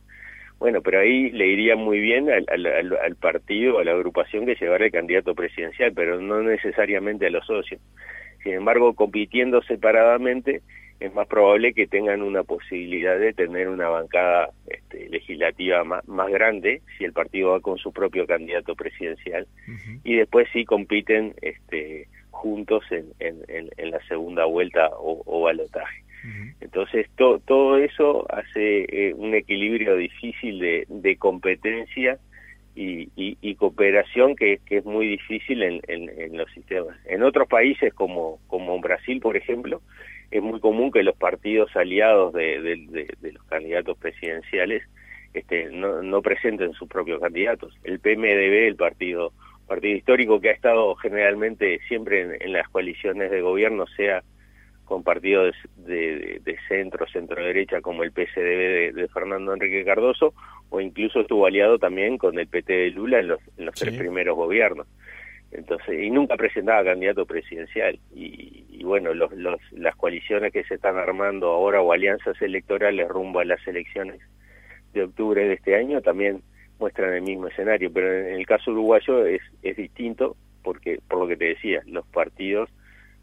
Bueno, 0.58 0.80
pero 0.82 1.00
ahí 1.00 1.30
le 1.30 1.46
iría 1.46 1.76
muy 1.76 2.00
bien 2.00 2.30
al, 2.30 2.44
al, 2.48 2.96
al 2.96 3.16
partido, 3.16 3.78
a 3.78 3.84
la 3.84 3.92
agrupación 3.92 4.44
que 4.44 4.56
llevara 4.56 4.86
el 4.86 4.92
candidato 4.92 5.34
presidencial, 5.34 5.92
pero 5.94 6.20
no 6.20 6.42
necesariamente 6.42 7.26
a 7.26 7.30
los 7.30 7.46
socios. 7.46 7.80
Sin 8.42 8.54
embargo, 8.54 8.94
compitiendo 8.94 9.62
separadamente, 9.62 10.62
es 11.00 11.14
más 11.14 11.28
probable 11.28 11.74
que 11.74 11.86
tengan 11.86 12.22
una 12.22 12.42
posibilidad 12.42 13.18
de 13.18 13.32
tener 13.32 13.68
una 13.68 13.88
bancada 13.88 14.50
este, 14.66 15.08
legislativa 15.08 15.84
más, 15.84 16.06
más, 16.08 16.28
grande 16.28 16.82
si 16.96 17.04
el 17.04 17.12
partido 17.12 17.50
va 17.50 17.60
con 17.60 17.78
su 17.78 17.92
propio 17.92 18.26
candidato 18.26 18.74
presidencial 18.74 19.46
y 20.02 20.16
después 20.16 20.48
sí 20.52 20.64
compiten 20.64 21.34
este, 21.40 22.08
juntos 22.30 22.84
en, 22.90 23.06
en, 23.20 23.70
en, 23.76 23.90
la 23.90 24.00
segunda 24.08 24.44
vuelta 24.44 24.88
o, 24.88 25.22
o 25.24 25.42
balotaje. 25.42 26.02
Entonces 26.60 27.08
todo 27.16 27.78
eso 27.78 28.26
hace 28.30 28.86
eh, 28.88 29.14
un 29.14 29.34
equilibrio 29.34 29.96
difícil 29.96 30.58
de, 30.58 30.84
de 30.88 31.16
competencia 31.16 32.18
y, 32.74 33.10
y, 33.16 33.54
cooperación 33.56 34.36
que, 34.36 34.60
que 34.64 34.78
es 34.78 34.84
muy 34.84 35.08
difícil 35.08 35.64
en, 35.64 35.80
en, 35.88 36.36
los 36.36 36.48
sistemas. 36.52 36.96
En 37.06 37.24
otros 37.24 37.48
países 37.48 37.92
como, 37.92 38.38
como 38.46 38.78
Brasil, 38.80 39.18
por 39.20 39.36
ejemplo, 39.36 39.82
es 40.30 40.40
muy 40.40 40.60
común 40.60 40.92
que 40.92 41.02
los 41.02 41.16
partidos 41.16 41.74
aliados 41.74 42.32
de, 42.34 42.60
de, 43.20 43.32
los 43.32 43.42
candidatos 43.44 43.98
presidenciales 43.98 44.84
este, 45.34 45.70
no, 45.72 46.22
presenten 46.22 46.72
sus 46.74 46.88
propios 46.88 47.20
candidatos. 47.20 47.76
El 47.82 47.98
PMDB, 47.98 48.68
el 48.68 48.76
partido 48.76 49.32
partido 49.66 49.96
histórico 49.96 50.40
que 50.40 50.48
ha 50.48 50.52
estado 50.52 50.94
generalmente 50.94 51.80
siempre 51.88 52.38
en, 52.40 52.52
las 52.52 52.68
coaliciones 52.70 53.30
de 53.30 53.42
gobierno, 53.42 53.86
sea 53.96 54.22
con 54.88 55.02
partidos 55.02 55.54
de, 55.76 56.40
de, 56.42 56.56
centro, 56.66 57.06
centro 57.08 57.44
derecha 57.44 57.82
como 57.82 58.04
el 58.04 58.10
PSDB 58.10 58.94
de, 58.94 59.08
Fernando 59.12 59.52
Enrique 59.52 59.84
Cardoso, 59.84 60.32
o 60.70 60.80
incluso 60.80 61.20
estuvo 61.20 61.44
aliado 61.44 61.78
también 61.78 62.16
con 62.16 62.38
el 62.38 62.46
PT 62.48 62.72
de 62.72 62.90
Lula 62.90 63.20
en 63.20 63.28
los, 63.28 63.40
en 63.58 63.66
los 63.66 63.74
tres 63.74 63.94
primeros 63.98 64.34
gobiernos. 64.34 64.86
Entonces, 65.52 66.02
y 66.02 66.10
nunca 66.10 66.38
presentaba 66.38 66.84
candidato 66.84 67.26
presidencial. 67.26 67.98
Y, 68.14 68.64
y 68.70 68.82
bueno, 68.82 69.12
los, 69.12 69.30
los, 69.32 69.60
las 69.72 69.94
coaliciones 69.94 70.54
que 70.54 70.64
se 70.64 70.76
están 70.76 70.96
armando 70.96 71.48
ahora 71.48 71.82
o 71.82 71.92
alianzas 71.92 72.40
electorales 72.40 73.08
rumbo 73.08 73.40
a 73.40 73.44
las 73.44 73.66
elecciones 73.68 74.22
de 74.94 75.02
octubre 75.02 75.46
de 75.46 75.52
este 75.52 75.76
año 75.76 76.00
también 76.00 76.40
muestran 76.78 77.12
el 77.12 77.22
mismo 77.22 77.48
escenario, 77.48 77.92
pero 77.92 78.10
en 78.10 78.36
el 78.36 78.46
caso 78.46 78.70
uruguayo 78.70 79.26
es, 79.26 79.42
es 79.62 79.76
distinto 79.76 80.34
porque, 80.62 80.98
por 81.06 81.18
lo 81.18 81.28
que 81.28 81.36
te 81.36 81.44
decía, 81.44 81.82
los 81.84 82.06
partidos 82.06 82.70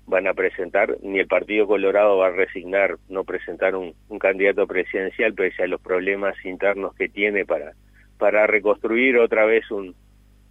van 0.08 0.28
a 0.28 0.34
presentar, 0.34 0.98
ni 1.02 1.20
el 1.20 1.28
Partido 1.28 1.68
Colorado 1.68 2.18
va 2.18 2.28
a 2.28 2.32
resignar 2.32 2.98
no 3.10 3.24
presentar 3.24 3.76
un, 3.76 3.94
candidato 4.20 4.68
presidencial 4.68 5.34
pese 5.34 5.64
a 5.64 5.68
los 5.68 5.82
problemas 5.82 6.36
internos 6.46 6.96
que 6.96 7.10
tiene 7.10 7.46
para, 7.46 7.74
para 8.18 8.48
reconstruir 8.48 9.18
otra 9.18 9.46
vez 9.46 9.70
un, 9.72 9.96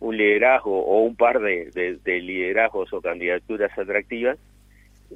un 0.00 0.16
liderazgo 0.16 0.84
o 0.84 1.02
un 1.02 1.16
par 1.16 1.40
de, 1.40 1.98
de 2.02 2.20
liderazgos 2.20 2.92
o 2.92 3.00
candidaturas 3.00 3.76
atractivas, 3.78 4.38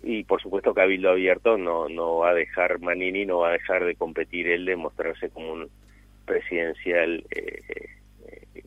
y 0.02 0.24
por 0.24 0.40
supuesto 0.40 0.74
Cabildo 0.74 1.10
Abierto 1.10 1.58
no, 1.58 1.88
no 1.88 2.18
va 2.18 2.30
a 2.30 2.34
dejar, 2.34 2.80
Manini 2.80 3.26
no 3.26 3.38
va 3.38 3.50
a 3.50 3.52
dejar 3.52 3.84
de 3.84 3.94
competir 3.94 4.48
él 4.48 4.64
de 4.64 4.76
mostrarse 4.76 5.30
como 5.30 5.52
un 5.52 5.68
presidencial 6.24 7.24
eh, 7.30 7.62
eh, 8.54 8.62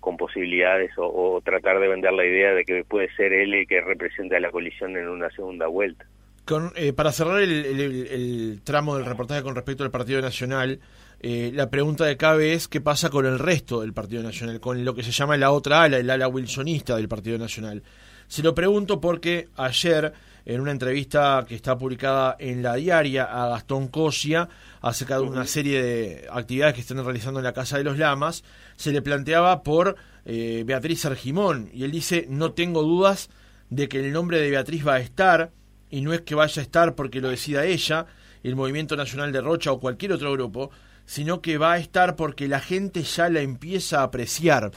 con, 0.00 0.16
posibilidades 0.16 0.90
o, 0.96 1.40
tratar 1.44 1.80
de 1.80 1.88
vender 1.88 2.12
la 2.12 2.24
idea 2.24 2.52
de 2.52 2.64
que 2.64 2.84
puede 2.84 3.12
ser 3.14 3.32
él 3.32 3.54
el 3.54 3.66
que 3.66 3.80
represente 3.80 4.38
la 4.40 4.50
coalición 4.50 4.96
en 4.96 5.08
una 5.08 5.30
segunda 5.30 5.66
vuelta. 5.66 6.04
Con, 6.44 6.72
eh, 6.76 6.92
para 6.92 7.12
cerrar 7.12 7.40
el, 7.42 8.60
tramo 8.64 8.96
del 8.96 9.04
reportaje 9.04 9.42
con 9.42 9.54
respecto 9.54 9.84
al 9.84 9.90
Partido 9.90 10.20
Nacional, 10.20 10.80
la 11.20 11.68
pregunta 11.68 12.04
de 12.06 12.16
cabe 12.16 12.52
es 12.52 12.68
qué 12.68 12.80
pasa 12.80 13.10
con 13.10 13.26
el 13.26 13.38
resto 13.38 13.80
del 13.80 13.92
Partido 13.92 14.22
Nacional, 14.22 14.60
con 14.60 14.84
lo 14.84 14.94
que 14.94 15.02
se 15.02 15.10
llama 15.10 15.36
la 15.36 15.50
otra 15.50 15.82
ala, 15.82 15.98
el 15.98 16.08
ala 16.08 16.28
wilsonista 16.28 16.96
del 16.96 17.08
Partido 17.08 17.38
Nacional. 17.38 17.82
Se 18.28 18.42
lo 18.42 18.54
pregunto 18.54 19.00
porque 19.00 19.48
ayer 19.56 20.12
en 20.48 20.62
una 20.62 20.70
entrevista 20.70 21.44
que 21.46 21.54
está 21.54 21.76
publicada 21.76 22.34
en 22.38 22.62
la 22.62 22.74
diaria 22.74 23.24
a 23.24 23.50
Gastón 23.50 23.88
Cosia 23.88 24.48
acerca 24.80 25.16
de 25.16 25.20
una 25.20 25.44
serie 25.44 25.82
de 25.82 26.26
actividades 26.32 26.74
que 26.74 26.80
están 26.80 27.04
realizando 27.04 27.38
en 27.38 27.44
la 27.44 27.52
Casa 27.52 27.76
de 27.76 27.84
los 27.84 27.98
Lamas, 27.98 28.44
se 28.74 28.90
le 28.90 29.02
planteaba 29.02 29.62
por 29.62 29.96
eh, 30.24 30.62
Beatriz 30.64 31.04
Argimón 31.04 31.68
y 31.74 31.84
él 31.84 31.90
dice, 31.90 32.26
no 32.30 32.52
tengo 32.52 32.82
dudas 32.82 33.28
de 33.68 33.90
que 33.90 34.00
el 34.00 34.10
nombre 34.10 34.40
de 34.40 34.48
Beatriz 34.48 34.86
va 34.86 34.94
a 34.94 35.00
estar 35.00 35.50
y 35.90 36.00
no 36.00 36.14
es 36.14 36.22
que 36.22 36.34
vaya 36.34 36.62
a 36.62 36.64
estar 36.64 36.94
porque 36.94 37.20
lo 37.20 37.28
decida 37.28 37.66
ella, 37.66 38.06
el 38.42 38.56
Movimiento 38.56 38.96
Nacional 38.96 39.32
de 39.32 39.42
Rocha 39.42 39.70
o 39.70 39.80
cualquier 39.80 40.12
otro 40.12 40.32
grupo, 40.32 40.70
sino 41.04 41.42
que 41.42 41.58
va 41.58 41.74
a 41.74 41.78
estar 41.78 42.16
porque 42.16 42.48
la 42.48 42.60
gente 42.60 43.02
ya 43.02 43.28
la 43.28 43.42
empieza 43.42 44.00
a 44.00 44.04
apreciar. 44.04 44.70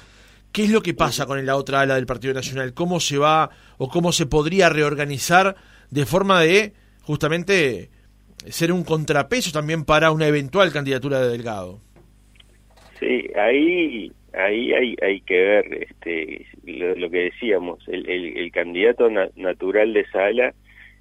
¿Qué 0.51 0.63
es 0.63 0.69
lo 0.69 0.81
que 0.81 0.93
pasa 0.93 1.25
con 1.25 1.45
la 1.45 1.55
otra 1.55 1.81
ala 1.81 1.95
del 1.95 2.05
Partido 2.05 2.33
Nacional? 2.33 2.73
¿Cómo 2.73 2.99
se 2.99 3.17
va 3.17 3.49
o 3.77 3.87
cómo 3.87 4.11
se 4.11 4.25
podría 4.25 4.69
reorganizar 4.69 5.55
de 5.89 6.05
forma 6.05 6.41
de 6.41 6.73
justamente 7.03 7.89
ser 8.47 8.71
un 8.71 8.83
contrapeso 8.83 9.51
también 9.51 9.85
para 9.85 10.11
una 10.11 10.27
eventual 10.27 10.71
candidatura 10.71 11.21
de 11.21 11.29
Delgado? 11.29 11.79
Sí, 12.99 13.29
ahí 13.35 14.11
ahí 14.33 14.73
hay, 14.73 14.95
hay 15.01 15.21
que 15.21 15.35
ver 15.35 15.87
este 15.89 16.45
lo, 16.65 17.09
que 17.09 17.31
decíamos, 17.31 17.83
el, 17.87 18.51
candidato 18.51 19.09
natural 19.35 19.93
de 19.93 20.05
Sala 20.07 20.53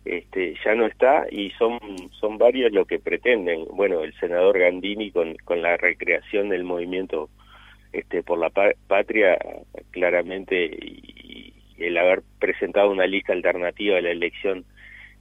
este, 0.04 0.54
ya 0.64 0.74
no 0.74 0.86
está 0.86 1.26
y 1.30 1.50
son, 1.50 1.78
son 2.18 2.38
varios 2.38 2.72
lo 2.72 2.86
que 2.86 2.98
pretenden. 2.98 3.66
Bueno, 3.72 4.02
el 4.02 4.14
senador 4.14 4.58
Gandini 4.58 5.10
con, 5.10 5.34
con 5.44 5.60
la 5.60 5.76
recreación 5.76 6.48
del 6.48 6.64
movimiento 6.64 7.28
este, 7.92 8.22
por 8.22 8.38
la 8.38 8.50
patria 8.50 9.38
claramente 9.90 10.64
y, 10.64 11.54
el 11.78 11.96
haber 11.96 12.22
presentado 12.38 12.90
una 12.90 13.06
lista 13.06 13.32
alternativa 13.32 13.96
a 13.96 14.02
la 14.02 14.10
elección 14.10 14.66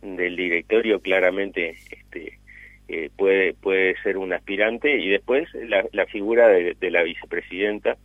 del 0.01 0.35
directorio 0.35 0.99
claramente 0.99 1.69
este, 1.89 2.37
eh, 2.89 3.09
puede 3.15 3.53
puede 3.53 3.95
ser 4.01 4.17
un 4.17 4.33
aspirante. 4.33 4.97
Y 4.97 5.09
después 5.09 5.47
la, 5.53 5.85
la 5.93 6.05
figura 6.07 6.49
de, 6.49 6.75
la 6.91 7.03
vicepresidenta 7.03 7.97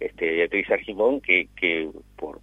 este, 0.00 0.32
Beatriz 0.32 0.70
Argimón 0.70 1.20
que, 1.20 1.48
que 1.56 1.88
por, 2.16 2.40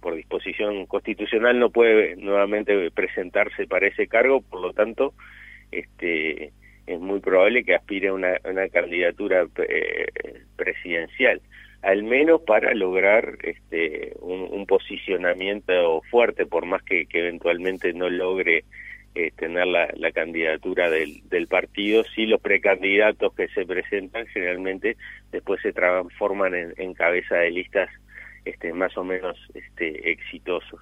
por 0.00 0.16
disposición 0.16 0.86
constitucional 0.86 1.60
no 1.60 1.70
puede 1.70 2.16
nuevamente 2.16 2.90
presentarse 2.90 3.66
para 3.66 3.86
ese 3.86 4.08
cargo. 4.08 4.40
Por 4.40 4.60
lo 4.60 4.72
tanto 4.72 5.14
este 5.70 6.52
es 6.86 7.00
muy 7.00 7.20
probable 7.20 7.64
que 7.64 7.74
aspire 7.74 8.08
a 8.08 8.14
una, 8.14 8.38
candidatura 8.72 9.46
eh, 9.68 10.06
presidencial, 10.56 11.40
al 11.82 12.02
menos 12.02 12.42
para 12.42 12.74
lograr 12.74 13.38
este, 13.42 14.14
un, 14.20 14.66
posicionamiento 14.66 16.00
fuerte, 16.10 16.46
por 16.46 16.64
más 16.66 16.82
que, 16.82 17.06
eventualmente 17.12 17.92
no 17.92 18.08
logre 18.08 18.64
eh, 19.14 19.30
tener 19.36 19.66
la, 19.66 19.92
la 19.96 20.10
candidatura 20.10 20.90
del, 20.90 21.20
del, 21.28 21.46
partido, 21.46 22.02
si 22.04 22.26
los 22.26 22.40
precandidatos 22.40 23.34
que 23.34 23.48
se 23.48 23.66
presentan 23.66 24.26
generalmente 24.28 24.96
después 25.30 25.60
se 25.60 25.72
transforman 25.72 26.54
en, 26.54 26.74
en 26.78 26.94
cabeza 26.94 27.36
de 27.36 27.50
listas 27.50 27.90
este, 28.44 28.72
más 28.72 28.96
o 28.96 29.04
menos 29.04 29.38
este, 29.54 30.10
exitosos. 30.10 30.80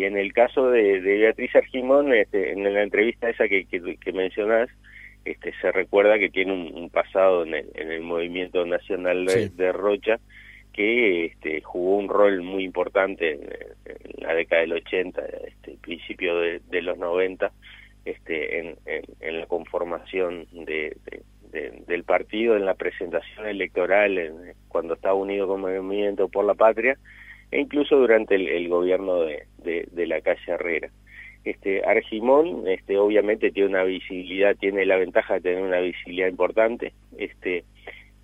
Y 0.00 0.04
en 0.06 0.16
el 0.16 0.32
caso 0.32 0.70
de, 0.70 1.02
de 1.02 1.18
Beatriz 1.18 1.54
Argimón, 1.54 2.14
este, 2.14 2.52
en 2.52 2.64
la 2.72 2.82
entrevista 2.82 3.28
esa 3.28 3.46
que, 3.48 3.66
que, 3.66 3.98
que 3.98 4.12
mencionás, 4.14 4.70
este, 5.26 5.52
se 5.60 5.70
recuerda 5.72 6.18
que 6.18 6.30
tiene 6.30 6.54
un, 6.54 6.88
pasado 6.88 7.42
en 7.44 7.52
el, 7.52 7.66
en 7.74 7.92
el, 7.92 8.00
movimiento 8.00 8.64
nacional 8.64 9.26
de, 9.26 9.72
Rocha 9.72 10.18
que 10.72 11.26
este, 11.26 11.60
jugó 11.60 11.98
un 11.98 12.08
rol 12.08 12.40
muy 12.40 12.64
importante 12.64 13.32
en, 13.32 13.40
la 14.22 14.32
década 14.32 14.62
del 14.62 14.72
80, 14.72 15.22
este, 15.48 15.76
principio 15.82 16.38
de, 16.38 16.80
los 16.80 16.96
90, 16.96 17.52
este, 18.06 18.58
en, 18.58 18.76
en, 18.86 19.38
la 19.38 19.44
conformación 19.44 20.46
de, 20.52 20.96
del 21.86 22.04
partido 22.04 22.56
en 22.56 22.64
la 22.64 22.72
presentación 22.72 23.46
electoral 23.46 24.54
cuando 24.68 24.94
estaba 24.94 25.12
unido 25.12 25.46
con 25.46 25.60
Movimiento 25.60 26.28
por 26.28 26.46
la 26.46 26.54
Patria 26.54 26.96
e 27.50 27.60
incluso 27.60 27.96
durante 27.96 28.34
el, 28.34 28.68
gobierno 28.68 29.22
de, 29.22 29.46
de, 29.58 30.06
la 30.06 30.20
calle 30.20 30.40
Herrera. 30.46 30.90
Este, 31.44 31.82
Argimón, 31.84 32.68
este, 32.68 32.98
obviamente 32.98 33.50
tiene 33.50 33.70
una 33.70 33.84
visibilidad, 33.84 34.56
tiene 34.56 34.84
la 34.84 34.96
ventaja 34.96 35.34
de 35.34 35.40
tener 35.40 35.62
una 35.62 35.80
visibilidad 35.80 36.28
importante, 36.28 36.92
este, 37.16 37.64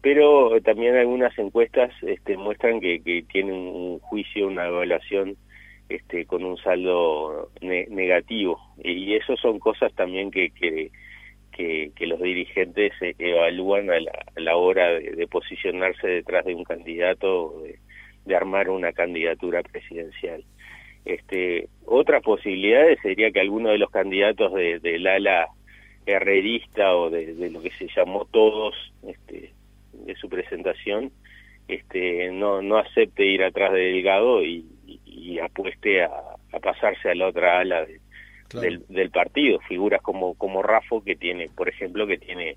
pero 0.03 0.61
también 0.61 0.97
algunas 0.97 1.37
encuestas 1.39 1.93
este, 2.03 2.37
muestran 2.37 2.81
que, 2.81 3.03
que 3.03 3.23
tiene 3.23 3.53
un 3.53 3.99
juicio, 4.01 4.47
una 4.47 4.67
evaluación 4.67 5.37
este, 5.89 6.27
con 6.27 6.45
un 6.45 6.57
saldo 6.59 7.51
negativo. 7.61 8.61
Y 8.83 9.15
eso 9.15 9.37
son 9.37 9.59
cosas 9.59 9.93
también 9.95 10.31
que, 10.31 10.51
que, 10.51 10.91
que, 11.95 12.07
los 12.07 12.21
dirigentes 12.21 12.93
evalúan 13.01 13.91
a 13.91 13.99
la, 14.37 14.57
hora 14.57 14.91
de, 14.91 15.27
posicionarse 15.29 16.07
detrás 16.07 16.45
de 16.45 16.55
un 16.55 16.65
candidato, 16.65 17.63
de, 17.63 17.79
de 18.27 18.37
armar 18.37 18.69
una 18.69 18.93
candidatura 18.93 19.63
presidencial. 19.63 20.45
Este, 21.05 21.69
otras 21.85 22.23
posibilidades 22.23 22.99
sería 23.01 23.31
que 23.31 23.41
alguno 23.41 23.71
de 23.71 23.79
los 23.79 23.91
candidatos 23.91 24.53
del 24.53 24.81
de 24.83 25.09
ala 25.09 25.47
herrerista 26.05 26.95
o 26.97 27.11
de, 27.11 27.51
lo 27.51 27.63
que 27.63 27.71
se 27.71 27.89
llamó 27.97 28.27
todos 28.27 28.75
este, 29.07 29.53
de 29.93 30.15
su 30.17 30.29
presentación 30.29 31.13
este, 31.69 32.31
no, 32.31 32.63
no 32.63 32.79
acepte 32.79 33.25
ir 33.25 33.43
atrás 33.43 33.73
de 33.73 33.81
Delgado 33.81 34.43
y, 34.45 34.65
apueste 35.43 36.03
a, 36.03 36.11
pasarse 36.63 37.11
a 37.11 37.15
la 37.15 37.27
otra 37.27 37.59
ala 37.59 37.85
del, 38.55 38.83
del, 38.89 39.11
partido. 39.11 39.59
Figuras 39.69 40.01
como, 40.01 40.35
como 40.35 40.63
Rafo, 40.63 41.05
que 41.05 41.15
tiene, 41.15 41.51
por 41.55 41.69
ejemplo, 41.69 42.07
que 42.07 42.17
tiene 42.17 42.57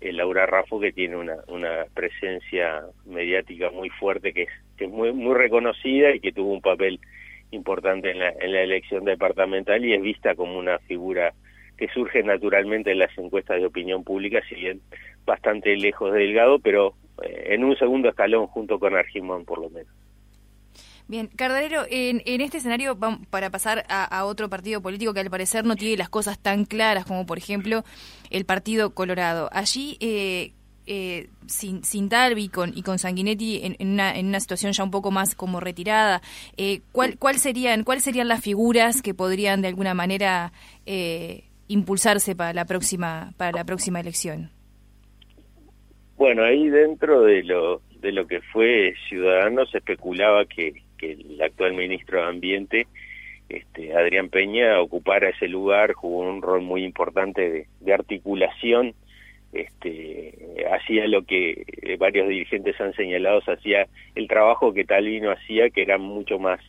eh, 0.00 0.12
Laura 0.12 0.46
Rafo, 0.46 0.80
que 0.80 0.92
tiene 0.92 1.16
una, 1.16 1.36
una 1.48 1.84
presencia 1.92 2.82
mediática 3.04 3.70
muy 3.70 3.90
fuerte, 3.90 4.32
que 4.32 4.42
es, 4.42 4.50
que 4.76 4.84
es 4.84 4.90
muy, 4.90 5.12
muy 5.12 5.34
reconocida 5.34 6.14
y 6.14 6.20
que 6.20 6.32
tuvo 6.32 6.52
un 6.52 6.60
papel 6.60 7.00
importante 7.50 8.10
en 8.10 8.18
la, 8.18 8.30
en 8.30 8.52
la 8.52 8.62
elección 8.62 9.04
departamental 9.04 9.84
y 9.84 9.94
es 9.94 10.02
vista 10.02 10.34
como 10.34 10.58
una 10.58 10.78
figura 10.80 11.32
que 11.76 11.88
surge 11.88 12.22
naturalmente 12.22 12.92
en 12.92 12.98
las 12.98 13.16
encuestas 13.18 13.60
de 13.60 13.66
opinión 13.66 14.04
pública, 14.04 14.40
si 14.48 14.54
bien 14.54 14.80
bastante 15.24 15.76
lejos 15.76 16.12
de 16.12 16.20
Delgado, 16.20 16.58
pero 16.58 16.94
eh, 17.22 17.48
en 17.50 17.64
un 17.64 17.76
segundo 17.76 18.08
escalón 18.08 18.46
junto 18.46 18.78
con 18.78 18.96
Argimón 18.96 19.44
por 19.44 19.60
lo 19.60 19.70
menos. 19.70 19.92
Bien, 21.06 21.26
Cardarero, 21.26 21.82
en, 21.90 22.22
en 22.24 22.40
este 22.40 22.58
escenario, 22.58 22.98
para 23.28 23.50
pasar 23.50 23.84
a, 23.90 24.24
otro 24.24 24.48
partido 24.48 24.80
político 24.80 25.12
que 25.12 25.20
al 25.20 25.28
parecer 25.28 25.66
no 25.66 25.76
tiene 25.76 25.98
las 25.98 26.08
cosas 26.08 26.38
tan 26.38 26.64
claras 26.64 27.04
como, 27.04 27.26
por 27.26 27.36
ejemplo, 27.36 27.84
el 28.30 28.46
Partido 28.46 28.94
Colorado. 28.94 29.50
Allí, 29.52 29.98
eh, 30.00 30.52
eh, 30.86 31.28
sin, 31.46 31.84
sin 31.84 32.08
Talvi 32.08 32.48
con, 32.48 32.72
y 32.76 32.82
con 32.82 32.98
Sanguinetti 32.98 33.60
en, 33.64 33.92
una, 33.92 34.16
en 34.16 34.26
una 34.26 34.40
situación 34.40 34.72
ya 34.72 34.84
un 34.84 34.90
poco 34.90 35.10
más 35.10 35.34
como 35.34 35.60
retirada, 35.60 36.20
eh, 36.56 36.80
¿cuál, 36.92 37.18
cuál 37.18 37.36
serían, 37.36 37.84
¿cuáles 37.84 38.04
serían 38.04 38.28
las 38.28 38.42
figuras 38.42 39.02
que 39.02 39.14
podrían 39.14 39.62
de 39.62 39.68
alguna 39.68 39.94
manera 39.94 40.52
eh, 40.86 41.44
impulsarse 41.68 42.36
para 42.36 42.52
la 42.52 42.64
próxima 42.64 43.32
para 43.36 43.52
la 43.52 43.64
próxima 43.64 44.00
elección? 44.00 44.50
Bueno, 46.16 46.44
ahí 46.44 46.68
dentro 46.68 47.22
de 47.22 47.42
lo 47.42 47.82
de 48.00 48.12
lo 48.12 48.26
que 48.26 48.40
fue 48.40 48.94
Ciudadanos 49.08 49.70
se 49.70 49.78
especulaba 49.78 50.44
que 50.44 50.84
el 51.00 51.40
actual 51.42 51.74
ministro 51.74 52.20
de 52.20 52.28
Ambiente, 52.28 52.86
este, 53.48 53.94
Adrián 53.94 54.28
Peña, 54.30 54.80
ocupara 54.80 55.28
ese 55.28 55.48
lugar, 55.48 55.92
jugó 55.92 56.20
un 56.20 56.42
rol 56.42 56.62
muy 56.62 56.84
importante 56.84 57.68
de, 57.80 57.92
articulación, 57.92 58.94
este, 59.54 60.34
hacía 60.70 61.06
lo 61.06 61.24
que 61.24 61.64
varios 61.98 62.28
dirigentes 62.28 62.80
han 62.80 62.92
señalado, 62.94 63.40
hacía 63.46 63.86
el 64.14 64.28
trabajo 64.28 64.74
que 64.74 64.84
Talvino 64.84 65.30
hacía, 65.30 65.70
que 65.70 65.82
era 65.82 65.98
mucho 65.98 66.38
más 66.38 66.60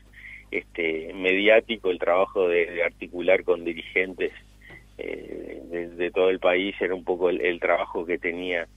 este, 0.51 1.13
mediático, 1.13 1.91
el 1.91 1.99
trabajo 1.99 2.47
de, 2.47 2.83
articular 2.83 3.43
con 3.43 3.63
dirigentes 3.65 4.31
eh, 4.97 5.61
de, 5.97 6.11
todo 6.11 6.29
el 6.29 6.39
país, 6.39 6.75
era 6.79 6.95
un 6.95 7.03
poco 7.03 7.29
el, 7.29 7.59
trabajo 7.59 8.05
que 8.05 8.17
tenía 8.17 8.67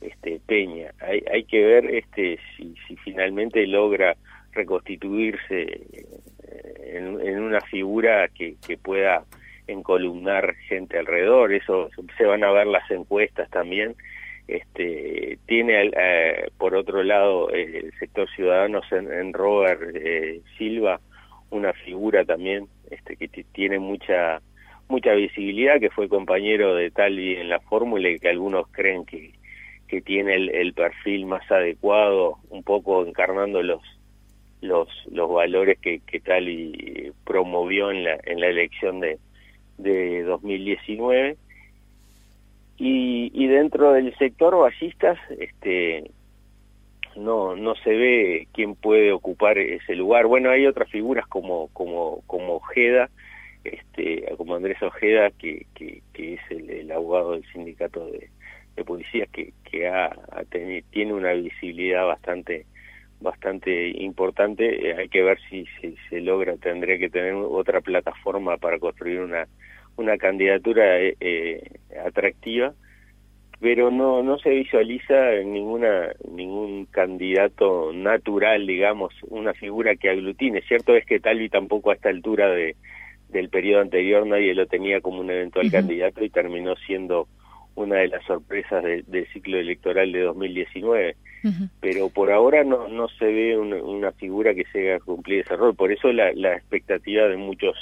este, 0.00 0.40
Peña. 0.46 0.92
Hay, 1.00 1.22
hay 1.32 1.44
que 1.44 1.64
ver 1.64 1.86
este, 1.94 2.38
si, 2.56 2.74
si 2.88 2.96
finalmente 2.96 3.66
logra 3.66 4.16
reconstituirse 4.52 5.62
eh, 5.62 6.92
en, 6.94 7.40
una 7.40 7.60
figura 7.60 8.28
que, 8.28 8.56
pueda 8.82 9.24
encolumnar 9.66 10.54
gente 10.68 10.98
alrededor, 10.98 11.52
eso 11.52 11.90
se 12.16 12.24
van 12.24 12.44
a 12.44 12.50
ver 12.50 12.66
las 12.66 12.90
encuestas 12.90 13.48
también. 13.50 13.94
Este, 14.48 15.38
tiene 15.46 15.90
eh, 15.96 16.48
por 16.58 16.74
otro 16.74 17.04
lado 17.04 17.50
el 17.50 17.92
sector 18.00 18.28
ciudadano 18.34 18.80
en, 18.90 19.32
Robert 19.32 19.80
eh, 19.94 20.40
Silva 20.58 21.00
una 21.50 21.72
figura 21.72 22.24
también 22.24 22.66
este, 22.90 23.16
que 23.16 23.28
tiene 23.28 23.78
mucha 23.78 24.40
mucha 24.88 25.12
visibilidad, 25.12 25.78
que 25.78 25.90
fue 25.90 26.08
compañero 26.08 26.74
de 26.74 26.90
Talvi 26.90 27.36
en 27.36 27.48
la 27.48 27.60
fórmula 27.60 28.08
y 28.08 28.18
que 28.18 28.28
algunos 28.28 28.66
creen 28.72 29.04
que, 29.04 29.34
que 29.86 30.00
tiene 30.00 30.34
el, 30.34 30.50
el 30.50 30.72
perfil 30.74 31.26
más 31.26 31.48
adecuado, 31.48 32.38
un 32.48 32.64
poco 32.64 33.06
encarnando 33.06 33.62
los 33.62 33.80
los, 34.60 34.88
los 35.10 35.30
valores 35.30 35.78
que, 35.78 36.00
que 36.00 36.20
Tali 36.20 37.12
promovió 37.24 37.90
en 37.90 38.04
la, 38.04 38.18
en 38.24 38.40
la 38.40 38.48
elección 38.48 39.00
de, 39.00 39.18
de 39.82 40.22
2019. 40.22 41.36
Y, 42.78 43.30
y 43.34 43.46
dentro 43.46 43.92
del 43.92 44.16
sector 44.16 44.56
ballistas, 44.56 45.18
este, 45.38 46.10
no, 47.16 47.54
no 47.56 47.74
se 47.76 47.90
ve 47.90 48.48
quién 48.52 48.74
puede 48.74 49.12
ocupar 49.12 49.58
ese 49.58 49.94
lugar. 49.94 50.26
Bueno, 50.26 50.50
hay 50.50 50.66
otras 50.66 50.88
figuras 50.88 51.26
como, 51.26 51.68
como, 51.68 52.22
como 52.26 52.54
Ojeda, 52.54 53.10
este, 53.64 54.24
como 54.36 54.54
Andrés 54.54 54.82
Ojeda, 54.82 55.30
que, 55.30 55.66
que, 55.74 56.02
que 56.14 56.34
es 56.34 56.40
el, 56.50 56.90
abogado 56.90 57.32
del 57.32 57.44
sindicato 57.52 58.06
de, 58.06 58.30
de 58.76 58.84
policías, 58.84 59.28
que, 59.28 59.52
que 59.70 59.86
ha, 59.86 60.06
ha 60.06 60.44
tiene 60.90 61.12
una 61.12 61.32
visibilidad 61.32 62.06
bastante 62.06 62.64
bastante 63.20 63.88
importante. 64.02 64.88
Eh, 64.88 64.96
hay 64.98 65.08
que 65.08 65.22
ver 65.22 65.38
si, 65.48 65.66
se 66.08 66.20
logra, 66.20 66.56
tendría 66.56 66.98
que 66.98 67.10
tener 67.10 67.34
otra 67.34 67.80
plataforma 67.80 68.56
para 68.56 68.78
construir 68.78 69.20
una, 69.20 69.46
una 70.00 70.16
candidatura 70.16 70.98
eh, 71.00 71.16
eh, 71.20 71.62
atractiva, 72.04 72.74
pero 73.60 73.90
no, 73.90 74.22
no 74.22 74.38
se 74.38 74.50
visualiza 74.50 75.32
ninguna, 75.44 76.08
ningún 76.30 76.86
candidato 76.86 77.92
natural, 77.92 78.66
digamos, 78.66 79.12
una 79.28 79.52
figura 79.52 79.96
que 79.96 80.08
aglutine. 80.08 80.62
Cierto 80.62 80.96
es 80.96 81.04
que 81.04 81.20
Talvi 81.20 81.48
tampoco 81.48 81.90
a 81.90 81.94
esta 81.94 82.08
altura 82.08 82.48
de, 82.48 82.76
del 83.28 83.50
periodo 83.50 83.82
anterior 83.82 84.26
nadie 84.26 84.54
lo 84.54 84.66
tenía 84.66 85.00
como 85.00 85.20
un 85.20 85.30
eventual 85.30 85.70
candidato 85.70 86.24
y 86.24 86.30
terminó 86.30 86.74
siendo 86.86 87.28
una 87.74 87.96
de 87.96 88.08
las 88.08 88.24
sorpresas 88.24 88.82
del 88.82 89.26
ciclo 89.32 89.58
electoral 89.58 90.10
de 90.10 90.20
2019 90.20 91.16
pero 91.80 92.10
por 92.10 92.30
ahora 92.30 92.64
no, 92.64 92.88
no 92.88 93.08
se 93.08 93.24
ve 93.24 93.56
una, 93.56 94.12
figura 94.12 94.54
que 94.54 94.64
se 94.72 94.92
haga 94.92 95.04
cumplir 95.04 95.40
ese 95.40 95.56
rol. 95.56 95.74
Por 95.74 95.92
eso 95.92 96.12
la, 96.12 96.32
la 96.34 96.54
expectativa 96.54 97.26
de 97.28 97.36
muchos 97.36 97.76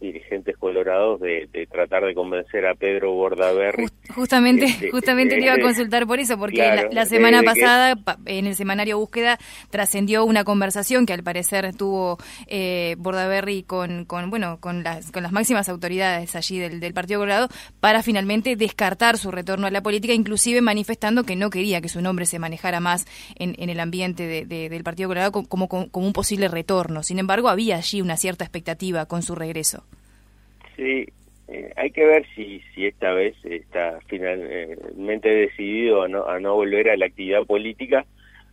dirigentes 0.00 0.56
colorados 0.56 1.20
de, 1.20 1.48
tratar 1.70 2.04
de 2.04 2.14
convencer 2.14 2.66
a 2.66 2.74
Pedro 2.74 3.12
Bordaberry. 3.12 3.86
justamente, 4.14 4.66
este, 4.66 4.90
justamente 4.90 5.36
le 5.36 5.46
iba 5.46 5.54
a 5.54 5.60
consultar 5.60 6.06
por 6.06 6.18
eso, 6.18 6.38
porque 6.38 6.88
la, 6.90 7.06
semana 7.06 7.42
pasada 7.42 7.94
en 8.26 8.46
el 8.46 8.54
semanario 8.54 8.98
Búsqueda 8.98 9.38
trascendió 9.70 10.24
una 10.24 10.44
conversación 10.44 11.06
que 11.06 11.12
al 11.12 11.22
parecer 11.22 11.74
tuvo 11.76 12.18
eh, 12.46 12.96
Bordaberry 12.98 13.62
con, 13.62 14.04
con 14.04 14.30
bueno 14.30 14.58
con 14.60 14.82
las 14.82 15.10
con 15.10 15.22
las 15.22 15.32
máximas 15.32 15.68
autoridades 15.68 16.34
allí 16.36 16.58
del, 16.58 16.80
del 16.80 16.94
Partido 16.94 17.20
Colorado 17.20 17.48
para 17.80 18.02
finalmente 18.02 18.56
descartar 18.56 19.18
su 19.18 19.30
retorno 19.30 19.66
a 19.66 19.70
la 19.70 19.82
política, 19.82 20.12
inclusive 20.12 20.60
manifestando 20.60 21.24
que 21.24 21.36
no 21.36 21.50
quería 21.50 21.80
que 21.80 21.88
su 21.88 22.00
nombre 22.00 22.26
se 22.26 22.38
manejara 22.38 22.80
más 22.80 23.06
en, 23.36 23.54
en 23.58 23.70
el 23.70 23.80
ambiente 23.80 24.26
de, 24.26 24.68
del 24.68 24.84
Partido 24.84 25.08
Colorado 25.08 25.32
como, 25.32 25.68
como, 25.68 25.88
como 25.88 26.06
un 26.06 26.12
posible 26.12 26.48
retorno. 26.48 27.02
Sin 27.02 27.18
embargo, 27.18 27.48
había 27.48 27.76
allí 27.76 28.00
una 28.00 28.16
cierta 28.16 28.44
expectativa 28.44 29.06
con 29.06 29.22
su 29.22 29.34
regreso. 29.34 29.84
Sí, 30.76 31.06
eh, 31.48 31.72
hay 31.76 31.90
que 31.90 32.06
ver 32.06 32.26
si, 32.34 32.62
si 32.74 32.86
esta 32.86 33.12
vez 33.12 33.36
está 33.44 33.98
finalmente 34.06 35.28
decidido 35.28 36.02
a 36.02 36.08
no, 36.08 36.26
a 36.26 36.40
no 36.40 36.54
volver 36.54 36.90
a 36.90 36.96
la 36.96 37.06
actividad 37.06 37.44
política 37.44 38.06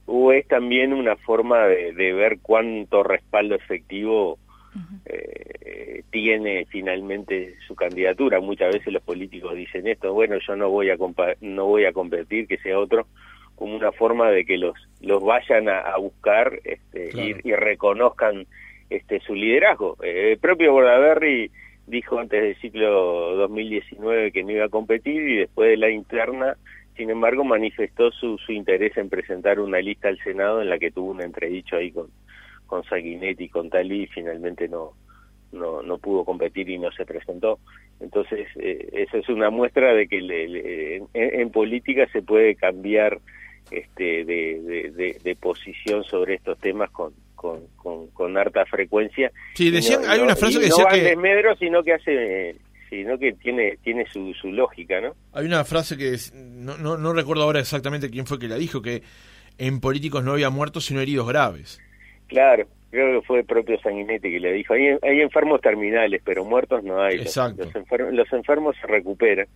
o 0.05 0.34
es 0.34 0.47
también 0.47 0.93
una 0.93 1.15
forma 1.15 1.67
de, 1.67 2.13
ver 2.13 2.39
cuánto 2.41 3.01
respaldo 3.03 3.55
efectivo 3.55 4.38
eh, 5.05 6.03
tiene 6.12 6.65
finalmente 6.65 7.55
su 7.65 7.75
candidatura. 7.75 8.41
Muchas 8.41 8.73
veces 8.73 8.91
los 8.91 9.03
políticos 9.03 9.55
dicen 9.55 9.88
esto, 9.88 10.13
bueno, 10.13 10.38
yo 10.45 10.55
no 10.55 10.69
voy 10.69 10.89
a 10.89 10.97
no 11.39 11.65
voy 11.65 11.86
a 11.86 11.93
competir, 11.93 12.47
que 12.47 12.57
sea 12.57 12.77
otro, 12.77 13.07
como 13.55 13.75
una 13.75 13.91
forma 13.93 14.29
de 14.31 14.43
que 14.43 14.57
los 14.57 14.75
los 14.99 15.23
vayan 15.23 15.69
a, 15.69 15.95
buscar 15.97 16.60
este, 16.63 17.10
y, 17.13 17.49
y, 17.49 17.55
reconozcan 17.55 18.47
este 18.89 19.21
su 19.21 19.34
liderazgo. 19.34 19.97
Eh, 20.03 20.34
el 20.34 20.39
propio 20.39 20.73
Bordaberry 20.73 21.51
dijo 21.91 22.19
antes 22.19 22.41
del 22.41 22.56
ciclo 22.56 23.36
2019 23.36 24.32
que 24.32 24.43
no 24.43 24.51
iba 24.51 24.65
a 24.65 24.69
competir 24.69 25.21
y 25.30 25.38
después 25.38 25.69
de 25.69 25.77
la 25.77 25.89
interna 25.89 26.56
sin 26.95 27.10
embargo 27.10 27.43
manifestó 27.43 28.12
su, 28.12 28.38
su 28.38 28.54
interés 28.54 28.95
en 28.97 29.10
presentar 29.10 29.60
una 29.60 29.80
lista 29.80 30.08
al 30.08 30.17
Senado 30.19 30.62
en 30.62 30.69
la 30.69 30.80
que 30.80 30.91
tuvo 30.91 31.12
un 31.12 31.21
entredicho 31.21 31.75
ahí 31.75 31.91
con, 31.91 32.08
con 32.65 32.84
Sanguinetti 32.86 33.49
con 33.49 33.69
Talí 33.69 34.04
y 34.04 34.08
finalmente 34.08 34.69
no, 34.69 34.93
no, 35.51 35.82
no 35.82 35.97
pudo 35.97 36.23
competir 36.23 36.69
y 36.69 36.80
no 36.80 36.91
se 36.91 37.06
presentó. 37.06 37.60
Entonces, 37.99 38.47
eh, 38.56 38.89
eso 38.93 39.17
es 39.17 39.30
una 39.30 39.49
muestra 39.49 39.93
de 39.93 40.08
que 40.08 41.04
en, 41.13 41.49
política 41.51 42.08
se 42.12 42.21
puede 42.21 42.56
cambiar 42.56 43.19
este, 43.69 44.25
de, 44.25 45.19
de, 45.23 45.36
posición 45.36 46.04
sobre 46.04 46.36
estos 46.36 46.58
temas 46.60 46.89
con, 46.91 47.13
con, 47.41 48.08
con, 48.13 48.38
harta 48.38 48.65
frecuencia. 48.65 49.32
Sí, 49.56 49.71
decían, 49.71 50.01
hay 50.08 50.19
una 50.19 50.36
frase 50.36 50.60
que 50.60 50.65
decía 50.65 50.84
no 50.84 50.89
que... 50.89 51.01
desmedro, 51.01 51.56
sino 51.56 51.84
que 51.84 51.93
hace 51.93 52.56
sino 52.89 53.17
que 53.17 53.34
tiene 53.34 53.77
tiene 53.84 54.06
su, 54.12 54.34
su 54.34 54.51
lógica, 54.51 55.01
¿no? 55.01 55.15
Hay 55.34 55.45
una 55.45 55.63
frase 55.63 55.97
que 55.97 56.15
no, 56.34 56.77
no, 56.77 56.97
no 56.97 57.13
recuerdo 57.13 57.43
ahora 57.43 57.60
exactamente 57.60 58.10
quién 58.10 58.27
fue 58.27 58.38
que 58.38 58.47
la 58.47 58.56
dijo, 58.56 58.82
que 58.82 59.01
en 59.58 59.80
políticos 59.80 60.23
no 60.23 60.34
había 60.34 60.49
muertos 60.49 60.86
sino 60.86 61.01
heridos 61.01 61.27
graves. 61.27 61.82
Claro, 62.27 62.67
creo 62.91 63.19
que 63.19 63.25
fue 63.25 63.39
el 63.39 63.45
propio 63.45 63.80
Sanguinetti 63.80 64.32
que 64.32 64.39
le 64.39 64.54
dijo, 64.54 64.73
hay, 64.73 64.97
hay 65.01 65.21
enfermos 65.21 65.62
terminales, 65.62 66.21
pero 66.23 66.45
muertos 66.45 66.84
no 66.84 67.01
hay. 67.01 67.17
Exacto. 67.17 67.63
Los, 67.63 67.75
enfermos, 67.75 68.13
los 68.13 68.34
enfermos 68.34 68.75
se 68.80 68.88
recuperan. 68.88 69.47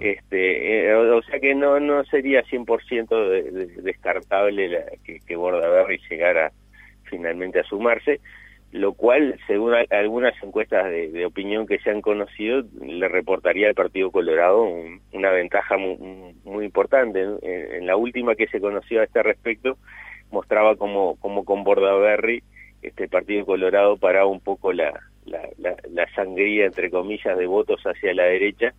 Este, 0.00 0.86
eh, 0.88 0.94
o, 0.94 1.20
sea 1.22 1.38
que 1.38 1.54
no 1.54 1.78
no 1.80 2.02
sería 2.04 2.42
100% 2.44 3.28
de, 3.28 3.42
de, 3.50 3.66
descartable 3.82 4.68
la, 4.68 4.84
que, 5.04 5.20
que 5.20 5.36
Bordaberry 5.36 6.00
llegara 6.08 6.52
finalmente 7.08 7.60
a 7.60 7.64
sumarse, 7.64 8.20
lo 8.72 8.92
cual, 8.92 9.38
según 9.46 9.74
algunas 9.90 10.34
encuestas 10.42 10.90
de, 10.90 11.24
opinión 11.24 11.66
que 11.66 11.78
se 11.78 11.90
han 11.90 12.02
conocido, 12.02 12.62
le 12.84 13.08
reportaría 13.08 13.68
al 13.68 13.74
Partido 13.74 14.10
Colorado 14.10 14.66
una 15.12 15.30
ventaja 15.30 15.76
muy, 15.76 16.64
importante. 16.64 17.26
En, 17.42 17.86
la 17.86 17.96
última 17.96 18.34
que 18.34 18.48
se 18.48 18.60
conoció 18.60 19.00
a 19.00 19.04
este 19.04 19.22
respecto, 19.22 19.78
mostraba 20.30 20.76
como, 20.76 21.16
como 21.16 21.44
con 21.44 21.64
Bordaberry 21.64 22.42
este 22.82 23.08
Partido 23.08 23.44
Colorado 23.44 23.96
paraba 23.96 24.26
un 24.26 24.40
poco 24.40 24.72
la, 24.72 24.92
sangría, 26.14 26.66
entre 26.66 26.90
comillas, 26.90 27.36
de 27.36 27.46
votos 27.46 27.80
hacia 27.84 28.14
la 28.14 28.24
derecha 28.24 28.74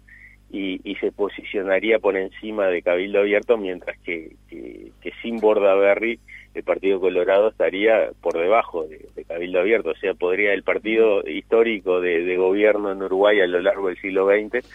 y, 0.50 0.80
y, 0.90 0.96
se 0.96 1.12
posicionaría 1.12 2.00
por 2.00 2.16
encima 2.16 2.68
de 2.68 2.82
Cabildo 2.82 3.20
Abierto, 3.20 3.58
mientras 3.58 3.98
que, 4.00 4.32
que, 4.50 5.12
sin 5.22 5.38
Bordaberry 5.38 6.20
el 6.58 6.64
Partido 6.64 7.00
Colorado 7.00 7.50
estaría 7.50 8.10
por 8.22 8.34
debajo 8.38 8.86
de, 8.86 9.24
Cabildo 9.26 9.60
Abierto, 9.60 9.92
o 9.92 9.96
sea, 9.96 10.14
podría 10.14 10.54
el 10.54 10.64
partido 10.64 11.22
histórico 11.28 12.02
de, 12.02 12.24
de 12.24 12.38
gobierno 12.38 12.92
en 12.92 13.02
Uruguay 13.04 13.40
a 13.40 13.48
lo 13.48 13.62
largo 13.62 13.88
del 13.88 13.98
siglo 14.02 14.28
XX 14.28 14.66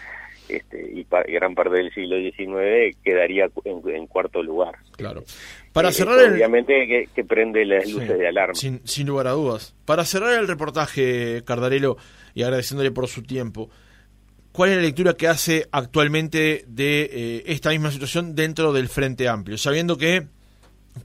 este, 0.49 0.91
y 0.91 1.05
gran 1.31 1.55
parte 1.55 1.77
del 1.77 1.93
siglo 1.93 2.17
XIX 2.17 2.97
quedaría 3.03 3.49
en, 3.65 4.07
cuarto 4.07 4.43
lugar. 4.43 4.75
Claro. 4.95 5.23
Para 5.71 5.89
eh, 5.89 5.93
cerrar 5.93 6.31
obviamente 6.31 7.07
que, 7.13 7.23
prende 7.23 7.65
las 7.65 7.89
luces 7.89 8.17
de 8.17 8.27
alarma. 8.27 8.53
Sin, 8.53 8.81
sin 8.85 9.07
lugar 9.07 9.27
a 9.27 9.31
dudas. 9.31 9.73
Para 9.85 10.05
cerrar 10.05 10.39
el 10.39 10.47
reportaje, 10.47 11.43
Cardarelo, 11.45 11.97
y 12.33 12.43
agradeciéndole 12.43 12.91
por 12.91 13.07
su 13.07 13.23
tiempo, 13.23 13.69
¿cuál 14.51 14.71
es 14.71 14.75
la 14.75 14.81
lectura 14.83 15.13
que 15.13 15.27
hace 15.27 15.67
actualmente 15.71 16.65
de 16.67 17.09
eh, 17.11 17.43
esta 17.47 17.69
misma 17.69 17.91
situación 17.91 18.35
dentro 18.35 18.73
del 18.73 18.89
Frente 18.89 19.27
Amplio? 19.27 19.57
Sabiendo 19.57 19.97
que, 19.97 20.27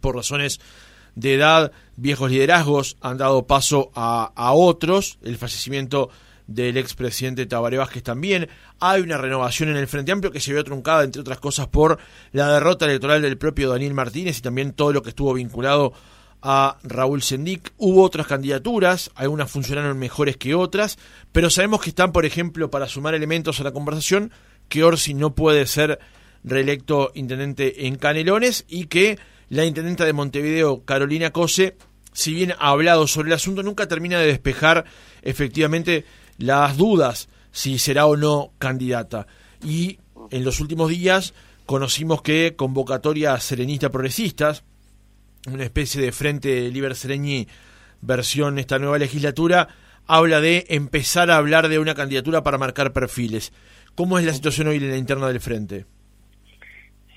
por 0.00 0.16
razones 0.16 0.60
de 1.14 1.34
edad, 1.34 1.72
viejos 1.96 2.30
liderazgos 2.30 2.96
han 3.00 3.18
dado 3.18 3.46
paso 3.46 3.90
a, 3.94 4.32
a 4.34 4.52
otros, 4.52 5.18
el 5.22 5.36
fallecimiento 5.36 6.10
del 6.48 6.78
expresidente 6.78 7.46
Tabaré 7.46 7.76
Vázquez 7.76 8.02
también. 8.02 8.48
Hay 8.80 9.02
una 9.02 9.18
renovación 9.18 9.68
en 9.68 9.76
el 9.76 9.86
Frente 9.86 10.12
Amplio 10.12 10.32
que 10.32 10.40
se 10.40 10.52
vio 10.52 10.64
truncada, 10.64 11.04
entre 11.04 11.20
otras 11.20 11.38
cosas, 11.38 11.68
por 11.68 11.98
la 12.32 12.52
derrota 12.52 12.86
electoral 12.86 13.22
del 13.22 13.38
propio 13.38 13.68
Daniel 13.68 13.94
Martínez 13.94 14.38
y 14.38 14.42
también 14.42 14.72
todo 14.72 14.92
lo 14.92 15.02
que 15.02 15.10
estuvo 15.10 15.34
vinculado 15.34 15.92
a 16.42 16.78
Raúl 16.82 17.22
Sendic. 17.22 17.72
Hubo 17.76 18.02
otras 18.02 18.26
candidaturas, 18.26 19.10
algunas 19.14 19.50
funcionaron 19.50 19.98
mejores 19.98 20.36
que 20.36 20.54
otras, 20.54 20.98
pero 21.32 21.50
sabemos 21.50 21.82
que 21.82 21.90
están, 21.90 22.12
por 22.12 22.24
ejemplo, 22.24 22.70
para 22.70 22.88
sumar 22.88 23.14
elementos 23.14 23.60
a 23.60 23.64
la 23.64 23.72
conversación, 23.72 24.32
que 24.68 24.84
Orsi 24.84 25.14
no 25.14 25.34
puede 25.34 25.66
ser 25.66 25.98
reelecto 26.44 27.10
intendente 27.14 27.86
en 27.86 27.96
Canelones 27.96 28.64
y 28.68 28.86
que 28.86 29.18
la 29.48 29.64
intendenta 29.64 30.04
de 30.04 30.12
Montevideo, 30.12 30.84
Carolina 30.84 31.30
Cose, 31.30 31.76
si 32.12 32.34
bien 32.34 32.52
ha 32.58 32.70
hablado 32.70 33.06
sobre 33.06 33.28
el 33.28 33.34
asunto, 33.34 33.62
nunca 33.62 33.88
termina 33.88 34.18
de 34.18 34.26
despejar 34.26 34.84
efectivamente 35.22 36.04
las 36.36 36.76
dudas 36.76 37.28
si 37.52 37.78
será 37.78 38.06
o 38.06 38.16
no 38.16 38.52
candidata. 38.58 39.26
Y 39.64 39.98
en 40.30 40.44
los 40.44 40.60
últimos 40.60 40.90
días 40.90 41.34
conocimos 41.66 42.22
que 42.22 42.54
convocatoria 42.56 43.38
serenista 43.40 43.90
progresistas, 43.90 44.64
una 45.46 45.64
especie 45.64 46.00
de 46.00 46.12
frente 46.12 46.70
Liber 46.70 46.94
Sereñi 46.94 47.46
versión 48.00 48.58
esta 48.58 48.78
nueva 48.78 48.98
legislatura, 48.98 49.68
habla 50.06 50.40
de 50.40 50.66
empezar 50.68 51.30
a 51.30 51.36
hablar 51.36 51.68
de 51.68 51.78
una 51.78 51.94
candidatura 51.94 52.42
para 52.42 52.58
marcar 52.58 52.92
perfiles. 52.92 53.52
¿Cómo 53.94 54.18
es 54.18 54.24
la 54.24 54.34
situación 54.34 54.68
hoy 54.68 54.76
en 54.76 54.90
la 54.90 54.96
interna 54.96 55.28
del 55.28 55.40
frente? 55.40 55.86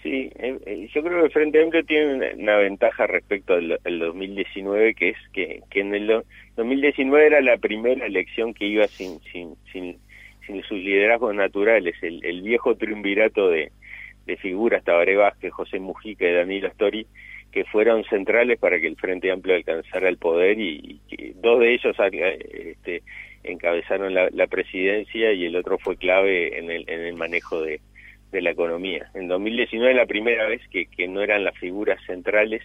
Sí, 0.02 0.32
eh, 0.40 0.58
eh, 0.66 0.90
yo 0.92 1.04
creo 1.04 1.20
que 1.20 1.26
el 1.26 1.32
Frente 1.32 1.62
Amplio 1.62 1.84
tiene 1.86 2.34
una, 2.34 2.58
ventaja 2.58 3.06
respecto 3.06 3.54
al, 3.54 3.78
2019, 3.84 4.96
que 4.96 5.10
es 5.10 5.18
que, 5.32 5.62
en 5.76 5.94
el 5.94 6.24
2019 6.56 7.28
era 7.28 7.42
la 7.42 7.58
primera 7.58 8.08
elección 8.08 8.56
que 8.56 8.66
iba 8.66 8.88
sin, 8.88 9.20
sin, 9.32 9.56
sin, 9.72 9.98
sin 10.48 10.64
sus 10.64 10.80
liderazgos 10.80 11.36
naturales, 11.36 11.96
el, 12.02 12.26
el 12.26 12.42
viejo 12.42 12.76
triunvirato 12.76 13.50
de, 13.50 13.72
figuras, 14.38 14.84
Tabaré 14.86 15.18
Vázquez, 15.18 15.52
José 15.52 15.78
Mujica 15.80 16.26
y 16.26 16.34
Danilo 16.34 16.70
Astori, 16.70 17.06
que 17.52 17.66
fueron 17.66 18.06
centrales 18.06 18.58
para 18.58 18.80
que 18.80 18.88
el 18.88 18.96
Frente 18.96 19.30
Amplio 19.30 19.56
alcanzara 19.56 20.08
el 20.08 20.18
poder 20.18 20.58
y, 20.58 21.02
dos 21.36 21.60
de 21.60 21.74
ellos 21.74 21.96
eh, 22.14 22.72
este, 22.72 23.04
encabezaron 23.44 24.14
la, 24.14 24.30
la, 24.32 24.48
presidencia 24.48 25.34
y 25.34 25.46
el 25.46 25.58
otro 25.58 25.78
fue 25.78 25.98
clave 25.98 26.58
en 26.58 26.72
el, 26.72 26.86
en 26.88 27.02
el 27.02 27.16
manejo 27.16 27.62
de, 27.62 27.82
de 28.32 28.42
la 28.42 28.52
economía. 28.52 29.10
En 29.14 29.28
2019 29.28 29.94
la 29.94 30.06
primera 30.06 30.48
vez 30.48 30.62
que, 30.70 30.86
que 30.86 31.08
no 31.08 31.22
eran 31.22 31.44
las 31.44 31.58
figuras 31.58 32.00
centrales 32.06 32.62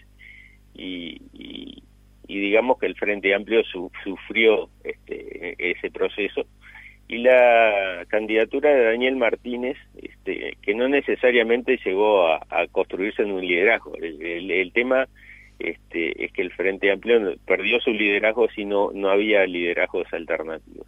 y, 0.74 1.20
y, 1.32 1.82
digamos 2.28 2.78
que 2.78 2.86
el 2.86 2.96
Frente 2.96 3.34
Amplio 3.34 3.62
sufrió 4.02 4.68
este, 4.84 5.54
ese 5.58 5.90
proceso 5.90 6.46
y 7.08 7.18
la 7.18 8.04
candidatura 8.08 8.70
de 8.70 8.84
Daniel 8.84 9.16
Martínez, 9.16 9.76
este, 9.96 10.56
que 10.60 10.74
no 10.74 10.88
necesariamente 10.88 11.78
llegó 11.84 12.26
a, 12.26 12.40
construirse 12.72 13.22
en 13.22 13.30
un 13.30 13.46
liderazgo. 13.46 13.94
El, 13.96 14.72
tema 14.72 15.06
este, 15.60 16.24
es 16.24 16.32
que 16.32 16.42
el 16.42 16.50
Frente 16.52 16.90
Amplio 16.90 17.36
perdió 17.46 17.80
su 17.80 17.92
liderazgo 17.92 18.48
si 18.50 18.64
no, 18.64 18.90
no 18.92 19.08
había 19.08 19.46
liderazgos 19.46 20.12
alternativos 20.12 20.86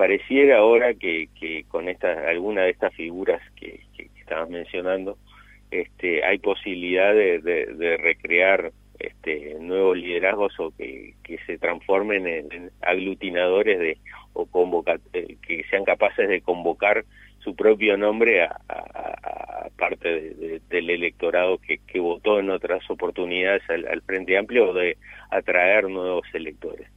pareciera 0.00 0.60
ahora 0.60 0.94
que, 0.94 1.28
que 1.38 1.64
con 1.68 1.86
esta, 1.86 2.26
alguna 2.26 2.62
de 2.62 2.70
estas 2.70 2.94
figuras 2.94 3.42
que, 3.54 3.80
que, 3.94 4.08
estabas 4.18 4.48
mencionando, 4.48 5.18
este, 5.70 6.24
hay 6.24 6.38
posibilidad 6.38 7.12
de, 7.12 7.38
de, 7.38 7.96
recrear 7.98 8.72
este, 8.98 9.56
nuevos 9.60 9.98
liderazgos 9.98 10.58
o 10.58 10.72
que, 10.74 11.12
se 11.44 11.58
transformen 11.58 12.26
en, 12.26 12.70
aglutinadores 12.80 13.78
de 13.78 13.98
o 14.32 14.46
convocar, 14.46 15.00
eh, 15.12 15.36
que 15.46 15.64
sean 15.68 15.84
capaces 15.84 16.26
de 16.30 16.40
convocar 16.40 17.04
su 17.40 17.54
propio 17.54 17.98
nombre 17.98 18.44
a, 18.44 18.58
parte 19.76 20.60
del 20.70 20.88
electorado 20.88 21.58
que, 21.58 21.76
que, 21.86 22.00
votó 22.00 22.40
en 22.40 22.48
otras 22.48 22.88
oportunidades 22.88 23.68
al 23.68 24.00
Frente 24.00 24.38
Amplio 24.38 24.70
o 24.70 24.72
de 24.72 24.96
atraer 25.30 25.90
nuevos 25.90 26.26
electores. 26.32 26.88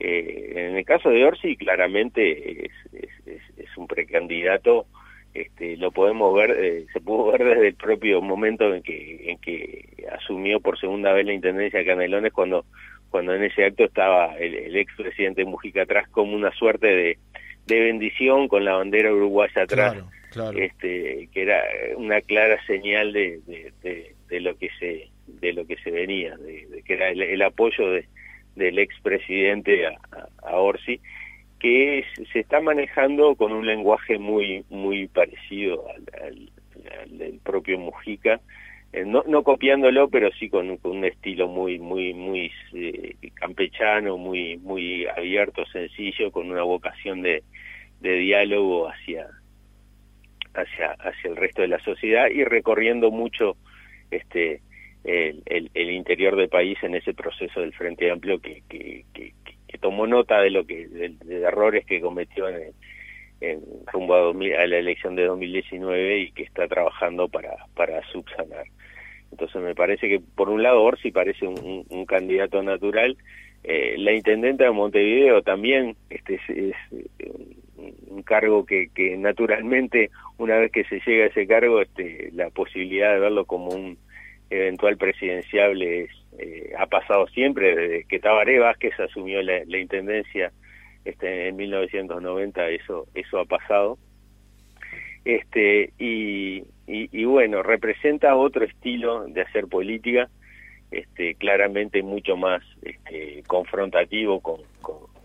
Eh, 0.00 0.52
en 0.54 0.76
el 0.76 0.84
caso 0.84 1.10
de 1.10 1.24
Orsi, 1.24 1.56
claramente 1.56 2.66
es, 2.66 2.72
es, 3.56 3.76
un 3.76 3.86
precandidato, 3.86 4.86
este, 5.34 5.76
lo 5.76 5.90
podemos 5.92 6.34
ver, 6.34 6.50
eh, 6.50 6.86
se 6.92 7.00
pudo 7.00 7.32
ver 7.32 7.44
desde 7.44 7.68
el 7.68 7.74
propio 7.74 8.20
momento 8.20 8.72
en 8.74 8.82
que, 8.82 9.30
en 9.30 9.38
que 9.38 9.88
asumió 10.12 10.60
por 10.60 10.78
segunda 10.78 11.12
vez 11.12 11.26
la 11.26 11.32
intendencia 11.32 11.78
de 11.80 11.84
Canelones, 11.84 12.32
cuando, 12.32 12.64
cuando 13.10 13.34
en 13.34 13.44
ese 13.44 13.64
acto 13.64 13.84
estaba 13.84 14.36
el, 14.36 14.54
el 14.54 14.76
expresidente 14.76 15.44
Mujica 15.44 15.82
atrás 15.82 16.08
como 16.08 16.34
una 16.34 16.52
suerte 16.52 16.86
de, 16.86 17.18
de 17.66 17.80
bendición 17.80 18.48
con 18.48 18.64
la 18.64 18.74
bandera 18.74 19.12
uruguaya 19.12 19.62
atrás, 19.62 19.96
este, 20.56 21.28
que 21.32 21.42
era 21.42 21.62
una 21.96 22.20
clara 22.20 22.64
señal 22.66 23.12
de, 23.12 23.40
de, 23.46 24.14
de, 24.28 24.40
lo 24.40 24.56
que 24.56 24.70
se 24.78 25.08
de 25.26 25.52
lo 25.52 25.66
que 25.66 25.76
se 25.76 25.90
venía, 25.90 26.36
de, 26.36 26.82
que 26.84 26.94
era 26.94 27.10
el 27.10 27.42
apoyo 27.42 27.90
de 27.90 28.06
del 28.58 28.78
expresidente 28.78 29.86
a, 29.86 29.96
a 30.42 30.56
Orsi, 30.56 31.00
que 31.58 32.04
se 32.32 32.40
está 32.40 32.60
manejando 32.60 33.34
con 33.34 33.52
un 33.52 33.66
lenguaje 33.66 34.18
muy 34.18 34.64
muy 34.68 35.08
parecido 35.08 35.86
al, 36.22 36.50
del 37.06 37.40
propio 37.40 37.78
Mujica, 37.78 38.40
eh, 38.92 39.04
no, 39.04 39.22
no 39.26 39.42
copiándolo, 39.42 40.08
pero 40.08 40.30
sí 40.38 40.48
con, 40.48 40.78
un 40.82 41.04
estilo 41.04 41.48
muy 41.48 41.78
muy 41.78 42.14
muy 42.14 42.52
eh, 42.74 43.14
campechano, 43.34 44.16
muy 44.16 44.56
muy 44.58 45.06
abierto, 45.06 45.66
sencillo, 45.66 46.30
con 46.30 46.50
una 46.50 46.62
vocación 46.62 47.22
de, 47.22 47.42
de 48.00 48.12
diálogo 48.16 48.88
hacia 48.88 49.26
hacia 50.54 50.92
hacia 50.92 51.30
el 51.30 51.36
resto 51.36 51.62
de 51.62 51.68
la 51.68 51.80
sociedad 51.80 52.28
y 52.28 52.44
recorriendo 52.44 53.10
mucho 53.10 53.56
este 54.10 54.62
el, 55.04 55.70
el, 55.74 55.90
interior 55.90 56.36
del 56.36 56.48
país 56.48 56.76
en 56.82 56.94
ese 56.94 57.14
proceso 57.14 57.60
del 57.60 57.72
Frente 57.72 58.10
Amplio 58.10 58.40
que, 58.40 58.62
tomó 59.80 60.06
nota 60.08 60.40
de 60.40 60.50
lo 60.50 60.66
que 60.66 60.88
de, 60.88 61.14
errores 61.42 61.86
que 61.86 62.00
cometió 62.00 62.48
en, 62.48 62.72
en 63.40 63.60
rumbo 63.92 64.14
a, 64.14 64.30
a, 64.30 64.66
la 64.66 64.76
elección 64.76 65.14
de 65.14 65.24
2019 65.24 66.18
y 66.18 66.32
que 66.32 66.42
está 66.42 66.66
trabajando 66.66 67.28
para 67.28 67.50
para 67.76 68.02
subsanar. 68.10 68.64
Entonces 69.30 69.62
me 69.62 69.74
parece 69.74 70.08
que 70.08 70.20
por 70.20 70.48
un 70.48 70.62
lado 70.62 70.82
Orsi 70.82 71.12
parece 71.12 71.46
un, 71.46 71.86
un, 71.88 72.06
candidato 72.06 72.62
natural, 72.62 73.16
eh, 73.62 73.94
la 73.98 74.12
intendenta 74.12 74.64
de 74.64 74.70
Montevideo 74.72 75.42
también 75.42 75.96
este 76.10 76.36
es, 76.36 76.50
es 76.50 76.74
un 78.08 78.22
cargo 78.22 78.66
que, 78.66 78.88
que 78.92 79.16
naturalmente 79.16 80.10
una 80.38 80.56
vez 80.56 80.72
que 80.72 80.84
se 80.84 81.00
llega 81.06 81.24
a 81.24 81.28
ese 81.28 81.46
cargo 81.46 81.80
este 81.80 82.30
la 82.32 82.50
posibilidad 82.50 83.12
de 83.14 83.20
verlo 83.20 83.44
como 83.44 83.68
un 83.68 83.96
eventual 84.50 84.96
presidenciable 84.96 86.04
es, 86.04 86.10
eh, 86.38 86.72
ha 86.78 86.86
pasado 86.86 87.26
siempre 87.28 87.74
desde 87.74 88.04
que 88.04 88.18
Tabaré 88.18 88.58
Vázquez 88.58 88.98
asumió 89.00 89.42
la, 89.42 89.62
la 89.66 89.78
intendencia 89.78 90.52
este 91.04 91.48
en 91.48 91.56
1990 91.56 92.68
eso 92.70 93.06
eso 93.14 93.38
ha 93.38 93.44
pasado. 93.44 93.98
Este 95.24 95.92
y, 95.98 96.64
y, 96.86 97.24
bueno 97.24 97.62
representa 97.62 98.36
otro 98.36 98.64
estilo 98.64 99.24
de 99.26 99.42
hacer 99.42 99.66
política 99.66 100.28
este 100.90 101.34
claramente 101.34 102.02
mucho 102.02 102.36
más 102.36 102.62
este, 102.82 103.42
confrontativo 103.46 104.40
con, 104.40 104.62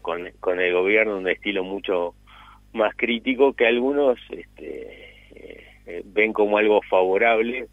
con, 0.01 0.29
con, 0.41 0.59
el 0.59 0.73
gobierno 0.73 1.17
un 1.17 1.29
estilo 1.29 1.63
mucho 1.63 2.15
más 2.73 2.93
crítico 2.97 3.53
que 3.53 3.67
algunos 3.67 4.19
este, 4.29 5.12
eh, 5.85 6.01
ven 6.05 6.33
como 6.33 6.57
algo 6.57 6.81
favorable 6.89 7.67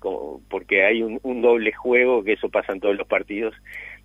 porque 0.49 0.85
hay 0.85 1.03
un, 1.03 1.43
doble 1.43 1.73
juego 1.73 2.25
que 2.25 2.33
eso 2.33 2.49
pasa 2.49 2.73
en 2.73 2.81
todos 2.81 2.97
los 2.97 3.07
partidos 3.07 3.55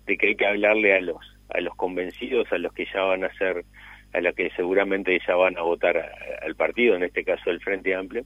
de 0.06 0.16
que 0.16 0.28
hay 0.28 0.36
que 0.36 0.46
hablarle 0.46 0.94
a 0.94 1.00
los 1.00 1.18
a 1.50 1.60
los 1.60 1.74
convencidos 1.74 2.50
a 2.52 2.58
los 2.58 2.72
que 2.72 2.86
ya 2.92 3.02
van 3.02 3.24
a 3.24 3.32
ser 3.34 3.64
a 4.12 4.20
la 4.20 4.32
que 4.32 4.50
seguramente 4.56 5.18
ya 5.26 5.34
van 5.34 5.58
a 5.58 5.62
votar 5.62 6.10
al 6.42 6.54
partido, 6.54 6.96
en 6.96 7.02
este 7.02 7.22
caso 7.22 7.50
el 7.50 7.60
Frente 7.60 7.94
Amplio, 7.94 8.24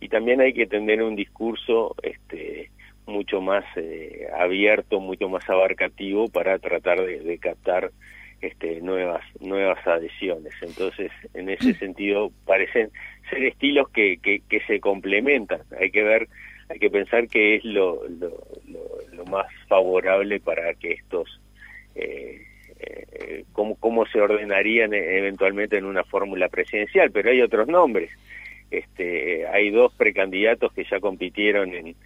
y 0.00 0.08
también 0.08 0.40
hay 0.40 0.52
que 0.52 0.66
tener 0.66 1.02
un 1.02 1.14
discurso 1.14 1.94
este, 2.02 2.70
mucho 3.06 3.40
más 3.40 3.64
eh, 3.76 4.26
abierto, 4.36 5.00
mucho 5.00 5.28
más 5.28 5.48
abarcativo 5.48 6.28
para 6.28 6.58
tratar 6.58 7.00
de, 7.04 7.38
captar 7.38 7.90
este, 8.40 8.80
nuevas 8.80 9.22
nuevas 9.40 9.84
adhesiones. 9.86 10.52
Entonces, 10.62 11.10
en 11.34 11.48
ese 11.48 11.74
sentido, 11.74 12.30
parecen 12.44 12.90
ser 13.30 13.44
estilos 13.44 13.88
que, 13.90 14.18
que, 14.18 14.40
que 14.48 14.60
se 14.60 14.80
complementan. 14.80 15.60
Hay 15.80 15.90
que 15.90 16.02
ver, 16.02 16.28
hay 16.68 16.78
que 16.78 16.90
pensar 16.90 17.28
que 17.28 17.56
es 17.56 17.64
lo, 17.64 18.06
lo, 18.08 18.32
lo, 19.12 19.24
más 19.26 19.46
favorable 19.68 20.40
para 20.40 20.72
que 20.74 20.92
estos 20.92 21.40
eh, 21.94 22.40
eh, 22.80 23.44
cómo, 23.52 23.74
cómo 23.76 24.06
se 24.06 24.20
ordenarían 24.20 24.94
eventualmente 24.94 25.76
en 25.76 25.84
una 25.84 26.04
fórmula 26.04 26.48
presidencial, 26.48 27.10
pero 27.10 27.30
hay 27.30 27.42
otros 27.42 27.68
nombres. 27.68 28.10
Este, 28.70 29.46
hay 29.46 29.70
dos 29.70 29.92
precandidatos 29.94 30.72
que 30.72 30.84
ya 30.84 31.00
compitieron 31.00 31.74
en, 31.74 31.96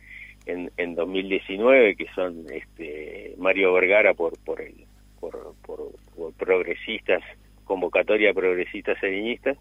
en, 0.47 0.71
en 0.77 0.95
2019, 0.95 1.97
que 1.97 2.07
son 2.15 2.47
este, 2.53 3.35
Mario 3.39 3.73
Vergara 3.73 4.15
por, 4.15 4.39
por, 4.39 4.61
el, 4.61 4.75
por, 5.21 5.55
por, 5.67 5.93
progresistas, 6.39 7.23
convocatoria 7.65 8.35
progresistas 8.35 8.99
seriñistas, 9.01 9.57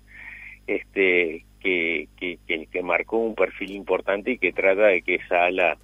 este, 0.67 1.45
que, 1.59 2.07
que, 2.17 2.39
que, 2.47 2.67
que 2.67 2.83
marcó 2.83 3.17
un 3.17 3.35
perfil 3.35 3.71
importante 3.71 4.31
y 4.31 4.37
que 4.37 4.53
trata 4.53 4.87
de 4.87 5.01
que 5.01 5.15
esa 5.15 5.45
ala 5.45 5.77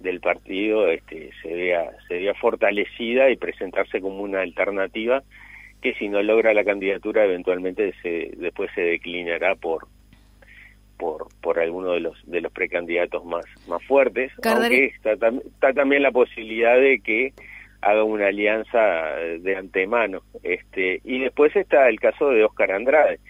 del 0.00 0.20
partido 0.20 0.90
este, 0.90 1.30
se 1.42 1.54
vea 1.54 1.90
se 2.06 2.18
vea 2.18 2.34
fortalecida 2.34 3.30
y 3.30 3.36
presentarse 3.36 4.00
como 4.00 4.22
una 4.22 4.42
alternativa 4.42 5.22
que 5.80 5.94
si 5.94 6.08
no 6.08 6.22
logra 6.22 6.52
la 6.52 6.64
candidatura 6.64 7.24
eventualmente 7.24 7.94
se 8.02 8.30
después 8.36 8.70
se 8.74 8.82
declinará 8.82 9.54
por 9.54 9.88
por 10.98 11.28
por 11.40 11.58
alguno 11.58 11.92
de 11.92 12.00
los 12.00 12.18
de 12.26 12.42
los 12.42 12.52
precandidatos 12.52 13.24
más 13.24 13.46
más 13.68 13.82
fuertes 13.84 14.32
aunque 14.44 14.86
está, 14.86 15.12
está 15.12 15.72
también 15.72 16.02
la 16.02 16.12
posibilidad 16.12 16.78
de 16.78 17.00
que 17.00 17.32
haga 17.80 18.04
una 18.04 18.28
alianza 18.28 18.78
de 19.40 19.56
antemano 19.56 20.22
este 20.42 21.00
y 21.04 21.20
después 21.20 21.54
está 21.56 21.88
el 21.88 22.00
caso 22.00 22.30
de 22.30 22.44
Oscar 22.44 22.72
Andrade 22.72 23.20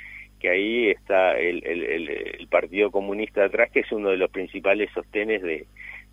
que 0.40 0.50
ahí 0.50 0.90
está 0.90 1.38
el, 1.38 1.64
el, 1.66 2.08
el 2.08 2.48
Partido 2.48 2.90
Comunista 2.90 3.44
atrás 3.44 3.70
que 3.70 3.80
es 3.80 3.92
uno 3.92 4.10
de 4.10 4.16
los 4.16 4.30
principales 4.30 4.90
sostenes 4.92 5.42
de 5.42 5.66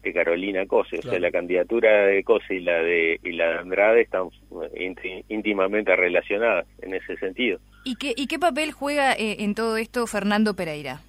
de 0.03 0.13
Carolina 0.13 0.65
Cose, 0.65 0.99
o 0.99 1.01
sea, 1.01 1.17
la 1.17 1.31
candidatura 1.31 2.07
de 2.07 2.23
Cose 2.23 2.55
y 2.55 2.59
la 2.59 2.77
de 2.79 3.19
y 3.23 3.31
la 3.31 3.47
de 3.47 3.59
Andrade 3.59 4.01
están 4.01 4.29
íntimamente 5.29 5.95
relacionadas 5.95 6.67
en 6.81 6.93
ese 6.93 7.15
sentido. 7.17 7.59
¿Y 7.85 7.95
qué 7.95 8.13
y 8.15 8.27
qué 8.27 8.37
papel 8.37 8.73
juega 8.73 9.13
eh, 9.13 9.37
en 9.39 9.55
todo 9.55 9.77
esto 9.77 10.05
Fernando 10.05 10.55
Pereira? 10.55 10.99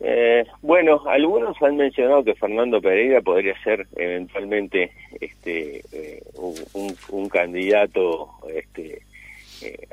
Eh, 0.00 0.44
bueno, 0.62 1.02
algunos 1.08 1.60
han 1.60 1.76
mencionado 1.76 2.22
que 2.22 2.34
Fernando 2.34 2.80
Pereira 2.80 3.20
podría 3.20 3.60
ser 3.62 3.86
eventualmente 3.96 4.92
este 5.20 5.82
eh, 5.92 6.22
un, 6.34 6.94
un, 7.10 7.28
candidato 7.28 8.30
este 8.54 9.02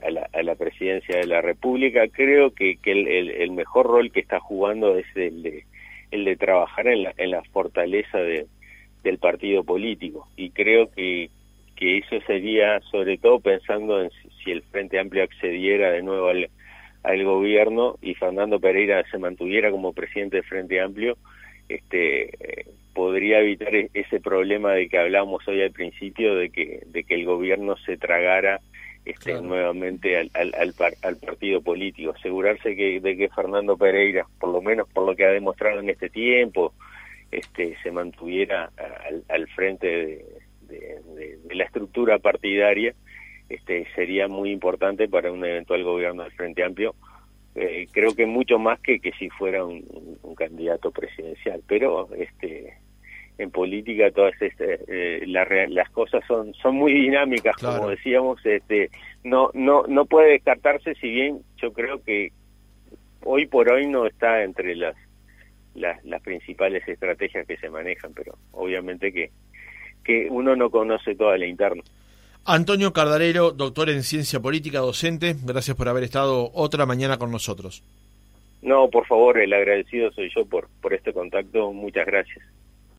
a 0.04 0.12
la, 0.12 0.30
a, 0.32 0.44
la, 0.44 0.54
presidencia 0.54 1.18
de 1.18 1.26
la 1.26 1.42
República. 1.42 2.08
Creo 2.08 2.52
que, 2.52 2.78
que 2.78 2.92
el, 2.92 3.08
el, 3.08 3.52
mejor 3.52 3.88
rol 3.88 4.12
que 4.12 4.20
está 4.20 4.40
jugando 4.40 4.96
es 4.96 5.08
el 5.16 5.42
de 5.42 5.64
el 6.12 6.24
de 6.24 6.36
trabajar 6.36 6.88
en 6.88 7.04
la, 7.04 7.14
en 7.18 7.32
la 7.32 7.44
fortaleza 7.44 8.20
de, 8.20 8.46
del 9.04 9.18
partido 9.18 9.64
político. 9.64 10.28
Y 10.36 10.50
creo 10.50 10.92
que, 10.92 11.30
que 11.76 11.98
eso 12.00 12.20
sería, 12.28 12.80
sobre 12.92 13.18
todo 13.18 13.40
pensando 13.40 14.02
en 14.02 14.12
si, 14.44 14.52
el 14.52 14.62
Frente 14.64 15.00
Amplio 15.00 15.24
accediera 15.24 15.92
de 15.92 16.04
nuevo 16.04 16.28
al, 16.28 16.50
al 17.06 17.24
gobierno 17.24 17.98
y 18.02 18.16
Fernando 18.16 18.60
Pereira 18.60 19.04
se 19.10 19.18
mantuviera 19.18 19.72
como 19.72 19.94
presidente 19.94 20.38
del 20.38 20.46
Frente 20.46 20.82
Amplio, 20.82 21.18
este 21.70 22.26
eh, 22.26 22.66
podría 22.94 23.40
evitar 23.40 23.76
e-, 23.76 23.90
ese 23.94 24.20
problema 24.20 24.74
de 24.74 24.88
que 24.90 24.98
hablábamos 24.98 25.48
hoy 25.48 25.62
al 25.62 25.72
principio 25.72 26.36
de 26.36 26.50
que 26.50 26.82
de 26.86 27.04
que 27.04 27.16
el 27.16 27.26
gobierno 27.26 27.78
se 27.78 27.98
tragara 27.98 28.62
este, 29.06 29.40
nuevamente 29.40 30.18
al, 30.18 30.32
al, 30.34 30.74
al, 31.04 31.18
partido 31.18 31.62
político, 31.62 32.12
asegurarse 32.18 32.76
que, 32.76 33.00
de 33.00 33.16
que 33.16 33.30
Fernando 33.30 33.78
Pereira, 33.78 34.26
por 34.40 34.50
lo 34.50 34.62
menos 34.64 34.90
por 34.90 35.06
lo 35.06 35.16
que 35.16 35.26
ha 35.26 35.30
demostrado 35.30 35.80
en 35.80 35.92
este 35.92 36.10
tiempo, 36.10 36.74
este, 37.32 37.78
se 37.84 37.92
mantuviera 37.92 38.72
al, 39.08 39.24
al 39.30 39.48
frente 39.50 39.88
de, 39.88 40.26
de, 40.62 41.38
de, 41.44 41.56
la 41.56 41.66
estructura 41.66 42.18
partidaria, 42.18 42.96
este, 43.50 43.88
sería 43.96 44.28
muy 44.28 44.52
importante 44.52 45.08
para 45.08 45.32
un 45.32 45.44
eventual 45.46 45.84
gobierno 45.84 46.24
del 46.24 46.32
Frente 46.32 46.64
Amplio. 46.64 46.96
Eh, 47.56 47.88
creo 47.92 48.16
que 48.16 48.26
mucho 48.26 48.60
más 48.60 48.80
que 48.82 49.00
que 49.00 49.12
si 49.14 49.30
fuera 49.30 49.64
un, 49.64 49.86
un 50.22 50.36
candidato 50.36 50.92
presidencial, 50.92 51.62
pero 51.68 52.10
este 52.16 52.78
en 53.38 53.52
política 53.52 54.12
todas 54.12 54.34
este, 54.42 54.80
eh, 54.88 55.24
las 55.26 55.90
cosas 55.90 56.24
son 56.28 56.54
son 56.54 56.76
muy 56.76 56.94
dinámicas 56.94 57.56
como 57.58 57.90
decíamos 57.90 58.40
este 58.46 58.90
no 59.24 59.50
no 59.54 59.84
no 59.88 60.06
puede 60.06 60.32
descartarse 60.32 60.96
si 60.96 61.10
bien 61.10 61.42
yo 61.58 61.74
creo 61.74 62.02
que 62.02 62.32
hoy 63.24 63.46
por 63.46 63.70
hoy 63.70 63.88
no 63.88 64.06
está 64.06 64.44
entre 64.44 64.76
las 64.76 64.96
las, 65.74 66.04
las 66.06 66.22
principales 66.22 66.88
estrategias 66.88 67.46
que 67.46 67.58
se 67.58 67.70
manejan 67.70 68.14
pero 68.14 68.38
obviamente 68.52 69.12
que 69.12 69.32
que 70.04 70.28
uno 70.30 70.56
no 70.56 70.70
conoce 70.70 71.16
toda 71.16 71.38
la 71.38 71.46
interna 71.46 71.84
Antonio 72.46 72.94
Cardarero, 72.94 73.52
doctor 73.52 73.90
en 73.90 74.04
ciencia 74.04 74.40
política, 74.40 74.78
docente, 74.78 75.36
gracias 75.44 75.76
por 75.76 75.90
haber 75.90 76.04
estado 76.04 76.52
otra 76.54 76.86
mañana 76.86 77.18
con 77.18 77.32
nosotros. 77.32 77.82
No, 78.62 78.88
por 78.90 79.08
favor, 79.08 79.40
el 79.40 79.52
agradecido 79.52 80.12
soy 80.12 80.32
yo 80.36 80.46
por, 80.46 80.68
por 80.82 80.94
este 80.94 81.12
contacto. 81.12 81.74
Muchas 81.74 82.06
gracias. 82.06 82.46